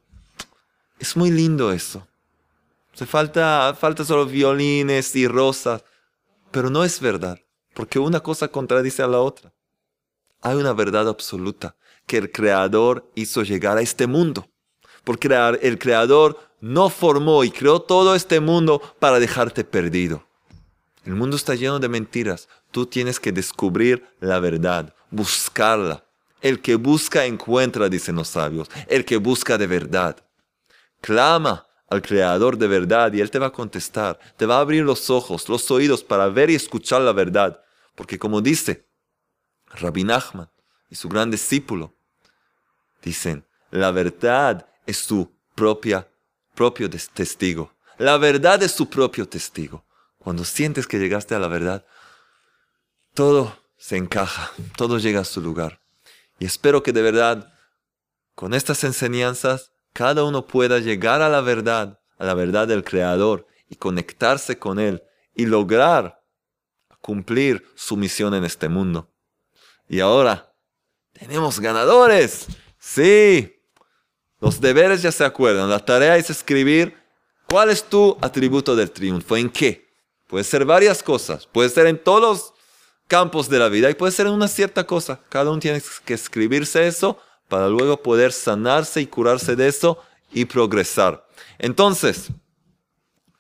Es 0.99 1.15
muy 1.15 1.32
lindo 1.32 1.71
eso. 1.71 2.08
Se 2.93 3.06
falta, 3.06 3.75
falta 3.79 4.06
solo 4.06 4.25
violines 4.25 5.15
y 5.15 5.27
rosas, 5.27 5.84
pero 6.51 6.69
no 6.69 6.84
es 6.84 6.99
verdad 6.99 7.39
porque 7.73 7.99
una 7.99 8.19
cosa 8.19 8.47
contradice 8.47 9.01
a 9.01 9.08
la 9.08 9.19
otra. 9.19 9.51
Hay 10.41 10.56
una 10.56 10.73
verdad 10.73 11.08
absoluta 11.08 11.75
que 12.06 12.17
el 12.17 12.32
Creador 12.32 13.10
hizo 13.15 13.43
llegar 13.43 13.77
a 13.77 13.82
este 13.82 14.08
mundo. 14.08 14.47
Porque 15.03 15.27
el 15.62 15.79
Creador 15.79 16.39
no 16.62 16.89
formó 16.89 17.43
y 17.43 17.51
creó 17.51 17.82
todo 17.82 18.15
este 18.15 18.39
mundo 18.39 18.82
para 18.99 19.19
dejarte 19.19 19.63
perdido. 19.63 20.25
El 21.06 21.15
mundo 21.15 21.36
está 21.36 21.56
lleno 21.56 21.79
de 21.79 21.89
mentiras. 21.89 22.47
Tú 22.71 22.86
tienes 22.86 23.19
que 23.19 23.32
descubrir 23.32 24.06
la 24.19 24.39
verdad, 24.39 24.93
buscarla. 25.12 26.06
El 26.41 26.62
que 26.62 26.75
busca 26.75 27.25
encuentra, 27.25 27.89
dicen 27.89 28.15
los 28.15 28.29
sabios. 28.29 28.69
El 28.88 29.06
que 29.06 29.17
busca 29.17 29.58
de 29.58 29.67
verdad. 29.67 30.17
Clama 31.03 31.67
al 31.89 32.01
Creador 32.01 32.57
de 32.57 32.65
verdad 32.65 33.11
y 33.11 33.19
Él 33.19 33.29
te 33.29 33.37
va 33.37 33.47
a 33.47 33.51
contestar. 33.51 34.17
Te 34.37 34.45
va 34.45 34.55
a 34.55 34.61
abrir 34.61 34.85
los 34.85 35.09
ojos, 35.09 35.49
los 35.49 35.69
oídos 35.69 36.01
para 36.01 36.29
ver 36.29 36.49
y 36.49 36.56
escuchar 36.56 37.01
la 37.01 37.12
verdad. 37.12 37.62
Porque 37.93 38.17
como 38.17 38.39
dice 38.39 38.87
Rabbi 39.67 40.06
Nachman 40.06 40.49
y 40.89 40.95
su 40.95 41.10
gran 41.10 41.29
discípulo, 41.29 41.93
dicen, 43.01 43.45
la 43.69 43.91
verdad 43.91 44.65
es 44.85 44.97
su 44.97 45.29
propia, 45.56 46.08
propio 46.56 46.89
testigo. 46.89 47.73
La 47.97 48.17
verdad 48.17 48.63
es 48.63 48.71
su 48.71 48.89
propio 48.89 49.27
testigo. 49.27 49.83
Cuando 50.19 50.45
sientes 50.45 50.87
que 50.87 50.99
llegaste 50.99 51.35
a 51.35 51.39
la 51.39 51.49
verdad, 51.49 51.85
todo 53.13 53.60
se 53.77 53.97
encaja, 53.97 54.54
todo 54.77 54.99
llega 54.99 55.19
a 55.19 55.25
su 55.25 55.41
lugar. 55.41 55.81
Y 56.39 56.45
espero 56.45 56.81
que 56.81 56.93
de 56.93 57.01
verdad, 57.01 57.54
con 58.35 58.54
estas 58.54 58.85
enseñanzas, 58.85 59.73
cada 59.94 60.23
uno 60.23 60.46
pueda 60.46 60.79
llegar 60.79 61.21
a 61.21 61.29
la 61.29 61.41
verdad, 61.41 62.00
a 62.17 62.25
la 62.25 62.33
verdad 62.33 62.67
del 62.67 62.83
Creador, 62.83 63.48
y 63.69 63.75
conectarse 63.75 64.60
con 64.60 64.79
Él, 64.79 65.04
y 65.35 65.46
lograr 65.46 66.23
cumplir 67.04 67.65
su 67.75 67.98
misión 67.98 68.33
en 68.33 68.46
este 68.46 68.69
mundo. 68.69 69.12
Y 69.87 70.00
ahora, 70.00 70.54
tenemos 71.12 71.60
ganadores. 71.60 72.48
Sí, 72.79 73.62
los 74.39 74.60
deberes 74.62 75.02
ya 75.02 75.12
se 75.12 75.25
acuerdan. 75.25 75.69
La 75.69 75.79
tarea 75.79 76.17
es 76.17 76.29
escribir 76.29 76.98
cuál 77.48 77.69
es 77.69 77.83
tu 77.83 78.17
atributo 78.21 78.75
del 78.75 78.89
triunfo, 78.89 79.35
en 79.35 79.50
qué. 79.50 79.85
Puede 80.27 80.46
ser 80.46 80.65
varias 80.65 81.04
cosas, 81.04 81.46
puede 81.46 81.69
ser 81.69 81.87
en 81.87 82.02
todos 82.02 82.21
los 82.21 82.54
campos 83.08 83.50
de 83.50 83.60
la 83.60 83.69
vida 83.69 83.89
y 83.89 83.94
puede 83.94 84.13
ser 84.13 84.25
en 84.27 84.33
una 84.33 84.48
cierta 84.48 84.85
cosa. 84.85 85.19
Cada 85.29 85.52
uno 85.52 85.60
tiene 85.60 85.81
que 86.06 86.13
escribirse 86.13 86.87
eso 86.87 87.19
para 87.48 87.67
luego 87.67 88.02
poder 88.02 88.31
sanarse 88.31 89.02
y 89.02 89.08
curarse 89.08 89.56
de 89.56 89.67
eso 89.67 90.00
y 90.31 90.46
progresar. 90.46 91.27
Entonces, 91.60 92.29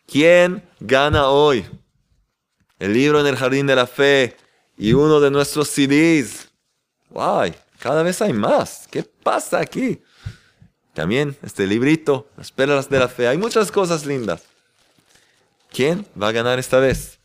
¿quién 0.05 0.63
gana 0.79 1.29
hoy? 1.29 1.65
el 2.83 2.91
libro 2.91 3.21
en 3.21 3.27
el 3.27 3.37
jardín 3.37 3.65
de 3.65 3.77
la 3.77 3.87
fe 3.87 4.35
y 4.77 4.91
uno 4.91 5.21
de 5.21 5.31
nuestros 5.31 5.69
CDs. 5.69 6.49
¡Guay! 7.09 7.55
Cada 7.79 8.03
vez 8.03 8.21
hay 8.21 8.33
más. 8.33 8.89
¿Qué 8.91 9.03
pasa 9.03 9.59
aquí? 9.59 10.01
También 10.93 11.37
este 11.43 11.65
librito, 11.65 12.27
Las 12.35 12.51
perlas 12.51 12.89
de 12.89 12.99
la 12.99 13.07
fe. 13.07 13.29
Hay 13.29 13.37
muchas 13.37 13.71
cosas 13.71 14.05
lindas. 14.05 14.43
¿Quién 15.71 16.05
va 16.21 16.27
a 16.27 16.31
ganar 16.33 16.59
esta 16.59 16.79
vez? 16.79 17.19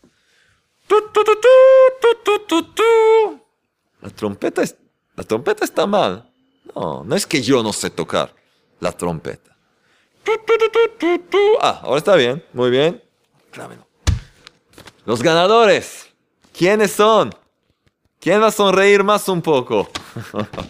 La 4.00 4.10
trompeta, 4.10 4.62
la 5.16 5.24
trompeta 5.24 5.64
está 5.64 5.88
mal. 5.88 6.27
No, 6.78 7.16
es 7.16 7.26
que 7.26 7.42
yo 7.42 7.62
no 7.62 7.72
sé 7.72 7.90
tocar 7.90 8.32
la 8.78 8.92
trompeta. 8.92 9.56
Ah, 11.60 11.80
ahora 11.82 11.98
está 11.98 12.14
bien, 12.14 12.44
muy 12.52 12.70
bien. 12.70 13.02
Los 15.04 15.22
ganadores. 15.22 16.06
¿Quiénes 16.56 16.92
son? 16.92 17.34
¿Quién 18.20 18.40
va 18.40 18.48
a 18.48 18.52
sonreír 18.52 19.02
más 19.02 19.28
un 19.28 19.42
poco? 19.42 19.90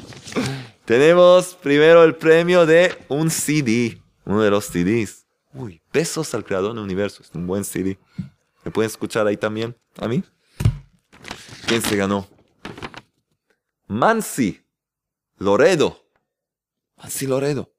Tenemos 0.86 1.54
primero 1.56 2.02
el 2.04 2.16
premio 2.16 2.64
de 2.64 2.96
un 3.08 3.30
CD, 3.30 4.00
uno 4.24 4.40
de 4.40 4.50
los 4.50 4.64
CDs. 4.64 5.26
Uy, 5.52 5.82
besos 5.92 6.32
al 6.32 6.44
creador 6.44 6.72
del 6.72 6.82
universo, 6.82 7.22
es 7.22 7.30
un 7.34 7.46
buen 7.46 7.64
CD. 7.64 7.98
¿Me 8.64 8.70
pueden 8.70 8.90
escuchar 8.90 9.26
ahí 9.26 9.36
también? 9.36 9.76
¿A 9.98 10.08
mí? 10.08 10.22
¿Quién 11.66 11.82
se 11.82 11.96
ganó? 11.96 12.26
Mansi 13.86 14.62
Loredo. 15.38 16.04
Mansi 16.96 17.26
Loredo. 17.26 17.72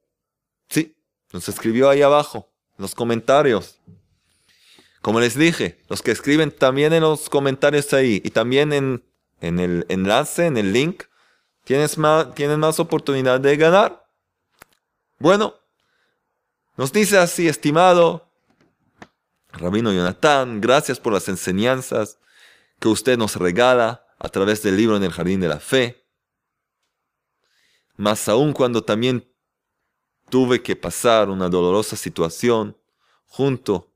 Sí, 0.70 0.96
nos 1.32 1.48
escribió 1.50 1.90
ahí 1.90 2.02
abajo, 2.02 2.52
en 2.78 2.84
los 2.84 2.96
comentarios. 2.96 3.80
Como 5.02 5.20
les 5.20 5.36
dije, 5.36 5.82
los 5.90 6.02
que 6.02 6.12
escriben 6.12 6.52
también 6.52 6.94
en 6.94 7.02
los 7.02 7.30
comentarios 7.30 7.94
ahí 7.94 8.22
y 8.24 8.32
también 8.32 8.74
en, 8.74 9.04
en 9.42 9.60
el 9.60 9.86
enlace, 9.90 10.46
en 10.46 10.58
el 10.58 10.74
link, 10.74 11.04
tienes 11.64 11.98
más, 11.98 12.34
tienen 12.36 12.60
más 12.60 12.80
oportunidad 12.80 13.40
de 13.40 13.56
ganar. 13.56 14.06
Bueno, 15.20 15.56
nos 16.76 16.92
dice 16.92 17.18
así, 17.18 17.48
estimado 17.48 18.30
Rabino 19.52 19.92
Jonathan, 19.92 20.62
gracias 20.62 21.00
por 21.00 21.14
las 21.14 21.28
enseñanzas 21.28 22.20
que 22.80 22.88
usted 22.88 23.18
nos 23.18 23.36
regala 23.36 24.06
a 24.18 24.30
través 24.30 24.64
del 24.64 24.78
libro 24.78 24.96
en 24.96 25.04
el 25.04 25.12
Jardín 25.12 25.40
de 25.40 25.48
la 25.48 25.60
Fe. 25.60 26.06
Más 28.00 28.28
aún 28.30 28.54
cuando 28.54 28.84
también 28.84 29.32
tuve 30.30 30.64
que 30.64 30.76
pasar 30.76 31.30
una 31.30 31.50
dolorosa 31.50 31.96
situación 31.96 32.76
junto 33.28 33.90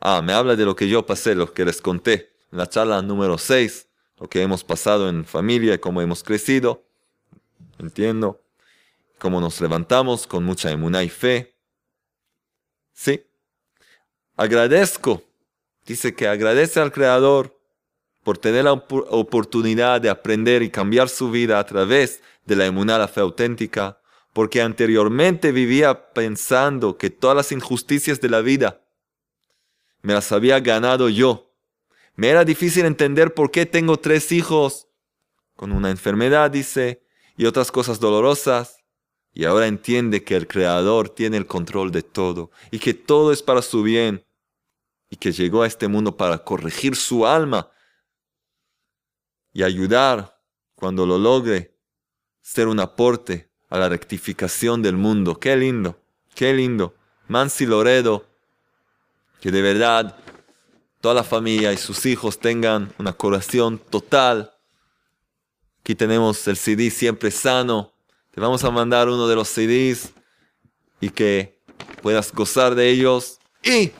Ah, 0.00 0.22
me 0.22 0.32
habla 0.32 0.54
de 0.54 0.64
lo 0.64 0.76
que 0.76 0.88
yo 0.88 1.04
pasé, 1.04 1.34
lo 1.34 1.52
que 1.52 1.64
les 1.64 1.80
conté 1.80 2.32
en 2.52 2.58
la 2.58 2.68
charla 2.68 3.02
número 3.02 3.36
6, 3.36 3.88
lo 4.18 4.28
que 4.28 4.42
hemos 4.42 4.62
pasado 4.62 5.08
en 5.08 5.24
familia, 5.24 5.80
cómo 5.80 6.00
hemos 6.00 6.22
crecido. 6.22 6.84
Entiendo. 7.78 8.40
Cómo 9.18 9.40
nos 9.40 9.60
levantamos 9.60 10.28
con 10.28 10.44
mucha 10.44 10.70
emuná 10.70 11.02
y 11.02 11.08
fe. 11.08 11.56
Sí. 12.92 13.24
Agradezco. 14.36 15.24
Dice 15.84 16.14
que 16.14 16.28
agradece 16.28 16.78
al 16.78 16.92
Creador 16.92 17.57
por 18.28 18.36
tener 18.36 18.64
la 18.64 18.74
oportunidad 18.74 20.02
de 20.02 20.10
aprender 20.10 20.62
y 20.62 20.68
cambiar 20.68 21.08
su 21.08 21.30
vida 21.30 21.58
a 21.58 21.64
través 21.64 22.22
de 22.44 22.56
la 22.56 22.66
emuná, 22.66 22.98
la 22.98 23.08
fe 23.08 23.20
auténtica, 23.20 24.02
porque 24.34 24.60
anteriormente 24.60 25.50
vivía 25.50 26.12
pensando 26.12 26.98
que 26.98 27.08
todas 27.08 27.34
las 27.34 27.52
injusticias 27.52 28.20
de 28.20 28.28
la 28.28 28.42
vida 28.42 28.82
me 30.02 30.12
las 30.12 30.30
había 30.30 30.60
ganado 30.60 31.08
yo. 31.08 31.54
Me 32.16 32.28
era 32.28 32.44
difícil 32.44 32.84
entender 32.84 33.32
por 33.32 33.50
qué 33.50 33.64
tengo 33.64 33.96
tres 33.96 34.30
hijos 34.30 34.88
con 35.56 35.72
una 35.72 35.88
enfermedad, 35.88 36.50
dice, 36.50 37.02
y 37.34 37.46
otras 37.46 37.72
cosas 37.72 37.98
dolorosas. 37.98 38.84
Y 39.32 39.46
ahora 39.46 39.68
entiende 39.68 40.22
que 40.22 40.36
el 40.36 40.46
Creador 40.46 41.08
tiene 41.08 41.38
el 41.38 41.46
control 41.46 41.92
de 41.92 42.02
todo 42.02 42.50
y 42.70 42.78
que 42.78 42.92
todo 42.92 43.32
es 43.32 43.42
para 43.42 43.62
su 43.62 43.82
bien 43.82 44.22
y 45.08 45.16
que 45.16 45.32
llegó 45.32 45.62
a 45.62 45.66
este 45.66 45.88
mundo 45.88 46.18
para 46.18 46.44
corregir 46.44 46.94
su 46.94 47.26
alma 47.26 47.70
y 49.58 49.64
ayudar 49.64 50.38
cuando 50.76 51.04
lo 51.04 51.18
logre 51.18 51.74
ser 52.40 52.68
un 52.68 52.78
aporte 52.78 53.50
a 53.68 53.76
la 53.76 53.88
rectificación 53.88 54.82
del 54.82 54.96
mundo. 54.96 55.40
Qué 55.40 55.56
lindo, 55.56 55.98
qué 56.36 56.54
lindo. 56.54 56.94
Mansi 57.26 57.66
Loredo 57.66 58.24
que 59.40 59.50
de 59.50 59.60
verdad 59.60 60.16
toda 61.00 61.14
la 61.14 61.24
familia 61.24 61.72
y 61.72 61.76
sus 61.76 62.06
hijos 62.06 62.38
tengan 62.38 62.94
una 62.98 63.12
curación 63.12 63.78
total. 63.78 64.54
Aquí 65.80 65.96
tenemos 65.96 66.46
el 66.46 66.56
CD 66.56 66.88
siempre 66.88 67.32
sano. 67.32 67.92
Te 68.30 68.40
vamos 68.40 68.62
a 68.62 68.70
mandar 68.70 69.08
uno 69.08 69.26
de 69.26 69.34
los 69.34 69.48
CDs 69.48 70.12
y 71.00 71.10
que 71.10 71.58
puedas 72.00 72.32
gozar 72.32 72.76
de 72.76 72.90
ellos. 72.90 73.40
Y 73.64 73.90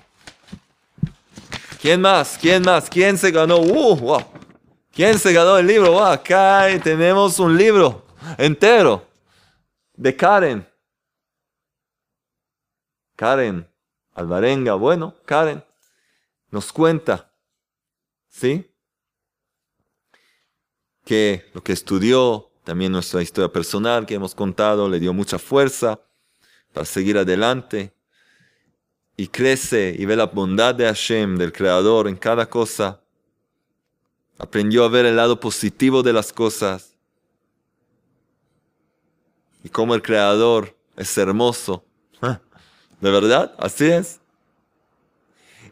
¿Quién 1.82 2.00
más? 2.00 2.38
¿Quién 2.40 2.62
más? 2.62 2.88
¿Quién 2.88 3.18
se 3.18 3.32
ganó? 3.32 3.58
Uh, 3.58 3.96
wow. 3.96 4.37
¿Quién 4.98 5.16
se 5.16 5.32
ganó 5.32 5.56
el 5.56 5.64
libro? 5.64 6.04
Acá 6.04 6.66
tenemos 6.82 7.38
un 7.38 7.56
libro 7.56 8.04
entero 8.36 9.06
de 9.94 10.16
Karen. 10.16 10.68
Karen, 13.14 13.64
Alvarenga, 14.12 14.74
bueno, 14.74 15.14
Karen, 15.24 15.62
nos 16.50 16.72
cuenta, 16.72 17.32
¿sí? 18.28 18.68
Que 21.04 21.48
lo 21.54 21.62
que 21.62 21.74
estudió, 21.74 22.50
también 22.64 22.90
nuestra 22.90 23.22
historia 23.22 23.52
personal 23.52 24.04
que 24.04 24.14
hemos 24.14 24.34
contado, 24.34 24.88
le 24.88 24.98
dio 24.98 25.12
mucha 25.12 25.38
fuerza 25.38 26.00
para 26.72 26.84
seguir 26.84 27.18
adelante 27.18 27.94
y 29.16 29.28
crece 29.28 29.94
y 29.96 30.04
ve 30.06 30.16
la 30.16 30.26
bondad 30.26 30.74
de 30.74 30.86
Hashem, 30.86 31.36
del 31.36 31.52
Creador, 31.52 32.08
en 32.08 32.16
cada 32.16 32.50
cosa. 32.50 33.00
Aprendió 34.38 34.84
a 34.84 34.88
ver 34.88 35.04
el 35.04 35.16
lado 35.16 35.40
positivo 35.40 36.02
de 36.02 36.12
las 36.12 36.32
cosas 36.32 36.94
y 39.64 39.68
cómo 39.68 39.94
el 39.94 40.02
Creador 40.02 40.76
es 40.96 41.18
hermoso 41.18 41.84
¿De 43.00 43.10
verdad? 43.10 43.54
Así 43.58 43.86
es. 43.86 44.20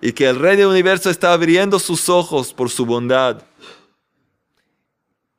Y 0.01 0.13
que 0.13 0.29
el 0.29 0.39
Rey 0.39 0.57
del 0.57 0.67
Universo 0.67 1.11
está 1.11 1.33
abriendo 1.33 1.79
sus 1.79 2.09
ojos 2.09 2.53
por 2.53 2.71
su 2.71 2.87
bondad. 2.87 3.43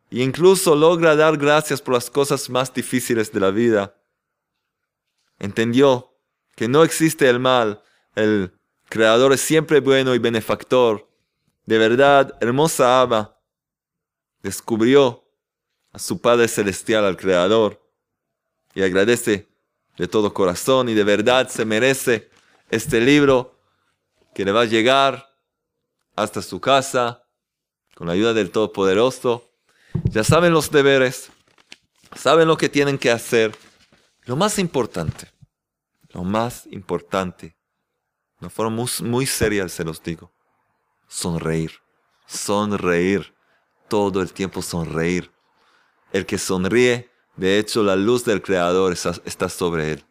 E 0.09 0.21
incluso 0.21 0.75
logra 0.75 1.15
dar 1.15 1.37
gracias 1.37 1.81
por 1.81 1.93
las 1.93 2.09
cosas 2.09 2.49
más 2.49 2.73
difíciles 2.73 3.31
de 3.31 3.39
la 3.39 3.51
vida. 3.51 3.95
Entendió 5.39 6.13
que 6.55 6.67
no 6.67 6.83
existe 6.83 7.29
el 7.29 7.39
mal. 7.39 7.81
El 8.15 8.51
Creador 8.89 9.33
es 9.33 9.41
siempre 9.41 9.79
bueno 9.79 10.15
y 10.15 10.19
benefactor. 10.19 11.06
De 11.67 11.77
verdad, 11.77 12.37
hermosa 12.39 13.01
Abba 13.01 13.37
descubrió 14.41 15.25
a 15.91 15.99
su 15.99 16.21
Padre 16.21 16.47
Celestial, 16.47 17.03
al 17.03 17.17
Creador, 17.17 17.85
y 18.73 18.83
agradece 18.83 19.49
de 19.97 20.07
todo 20.07 20.33
corazón 20.33 20.87
y 20.87 20.93
de 20.93 21.03
verdad 21.03 21.49
se 21.49 21.65
merece 21.65 22.29
este 22.69 23.01
libro 23.01 23.59
que 24.33 24.45
le 24.45 24.53
va 24.53 24.61
a 24.61 24.65
llegar 24.65 25.27
hasta 26.15 26.41
su 26.41 26.61
casa 26.61 27.27
con 27.95 28.07
la 28.07 28.13
ayuda 28.13 28.33
del 28.33 28.49
Todopoderoso. 28.49 29.51
Ya 30.05 30.23
saben 30.23 30.53
los 30.53 30.71
deberes, 30.71 31.31
saben 32.15 32.47
lo 32.47 32.55
que 32.55 32.69
tienen 32.69 32.97
que 32.97 33.11
hacer. 33.11 33.53
Lo 34.23 34.37
más 34.37 34.57
importante, 34.57 35.33
lo 36.11 36.23
más 36.23 36.65
importante, 36.67 37.57
de 38.39 38.49
forma 38.49 38.73
muy, 38.73 38.89
muy 39.01 39.25
seria 39.25 39.67
se 39.67 39.83
los 39.83 40.01
digo, 40.01 40.31
sonreír, 41.07 41.71
sonreír, 42.25 43.33
todo 43.87 44.21
el 44.21 44.33
tiempo 44.33 44.61
sonreír. 44.61 45.31
El 46.11 46.25
que 46.25 46.37
sonríe 46.37 47.09
de 47.37 47.59
hecho, 47.59 47.83
la 47.83 47.95
luz 47.95 48.25
del 48.25 48.41
Creador 48.41 48.93
está 48.93 49.47
sobre 49.47 49.91
él, 49.93 50.03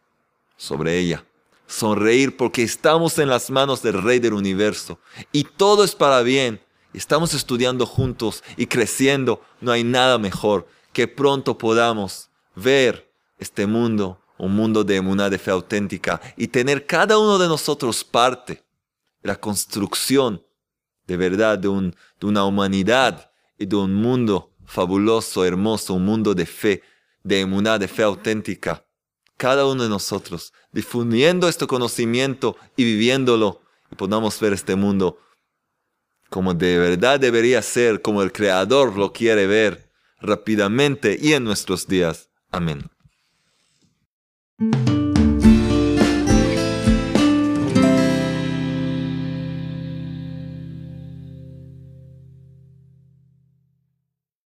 sobre 0.57 0.97
ella. 0.97 1.26
Sonreír 1.66 2.36
porque 2.36 2.62
estamos 2.62 3.18
en 3.18 3.28
las 3.28 3.51
manos 3.51 3.82
del 3.82 4.01
Rey 4.01 4.20
del 4.20 4.32
Universo 4.32 5.01
y 5.32 5.42
todo 5.42 5.82
es 5.82 5.97
para 5.97 6.22
bien. 6.22 6.61
Estamos 6.94 7.34
estudiando 7.34 7.84
juntos 7.84 8.44
y 8.57 8.68
creciendo. 8.68 9.42
No 9.61 9.72
hay 9.72 9.82
nada 9.82 10.18
mejor 10.18 10.68
que 10.92 11.09
pronto 11.09 11.59
podamos 11.59 12.30
ver 12.55 13.12
este 13.38 13.66
mundo, 13.66 14.20
un 14.38 14.55
mundo 14.55 14.84
de 14.84 14.97
emuná, 14.97 15.28
de 15.28 15.38
fe 15.38 15.51
auténtica 15.51 16.20
y 16.36 16.47
tener 16.47 16.86
cada 16.86 17.18
uno 17.18 17.38
de 17.38 17.49
nosotros 17.49 18.05
parte 18.05 18.64
de 19.22 19.28
la 19.28 19.34
construcción 19.34 20.45
de 21.07 21.17
verdad 21.17 21.59
de, 21.59 21.69
un, 21.69 21.95
de 22.21 22.27
una 22.27 22.45
humanidad 22.45 23.31
y 23.59 23.67
de 23.67 23.77
un 23.77 23.95
mundo 23.95 24.53
fabuloso, 24.65 25.45
hermoso, 25.45 25.95
un 25.95 26.05
mundo 26.05 26.35
de 26.35 26.47
fe 26.47 26.83
de 27.23 27.41
emuná, 27.41 27.79
de 27.79 27.89
fe 27.89 28.05
auténtica. 28.05 28.87
Cada 29.37 29.67
uno 29.67 29.83
de 29.83 29.89
nosotros, 29.89 30.53
difundiendo 30.73 31.49
este 31.49 31.67
conocimiento 31.67 32.57
y 32.77 32.85
viviéndolo, 32.85 33.63
y 33.91 33.97
podamos 33.97 34.39
ver 34.41 34.53
este 34.53 34.77
mundo 34.77 35.19
como 36.31 36.55
de 36.55 36.79
verdad 36.79 37.21
debería 37.21 37.63
ser, 37.63 38.03
como 38.03 38.23
el 38.23 38.33
Creador 38.33 38.97
lo 38.97 39.13
quiere 39.13 39.47
ver 39.47 39.91
rápidamente 40.21 41.19
y 41.21 41.35
en 41.35 41.45
nuestros 41.45 41.87
días. 41.87 42.31
Amén. 42.51 42.91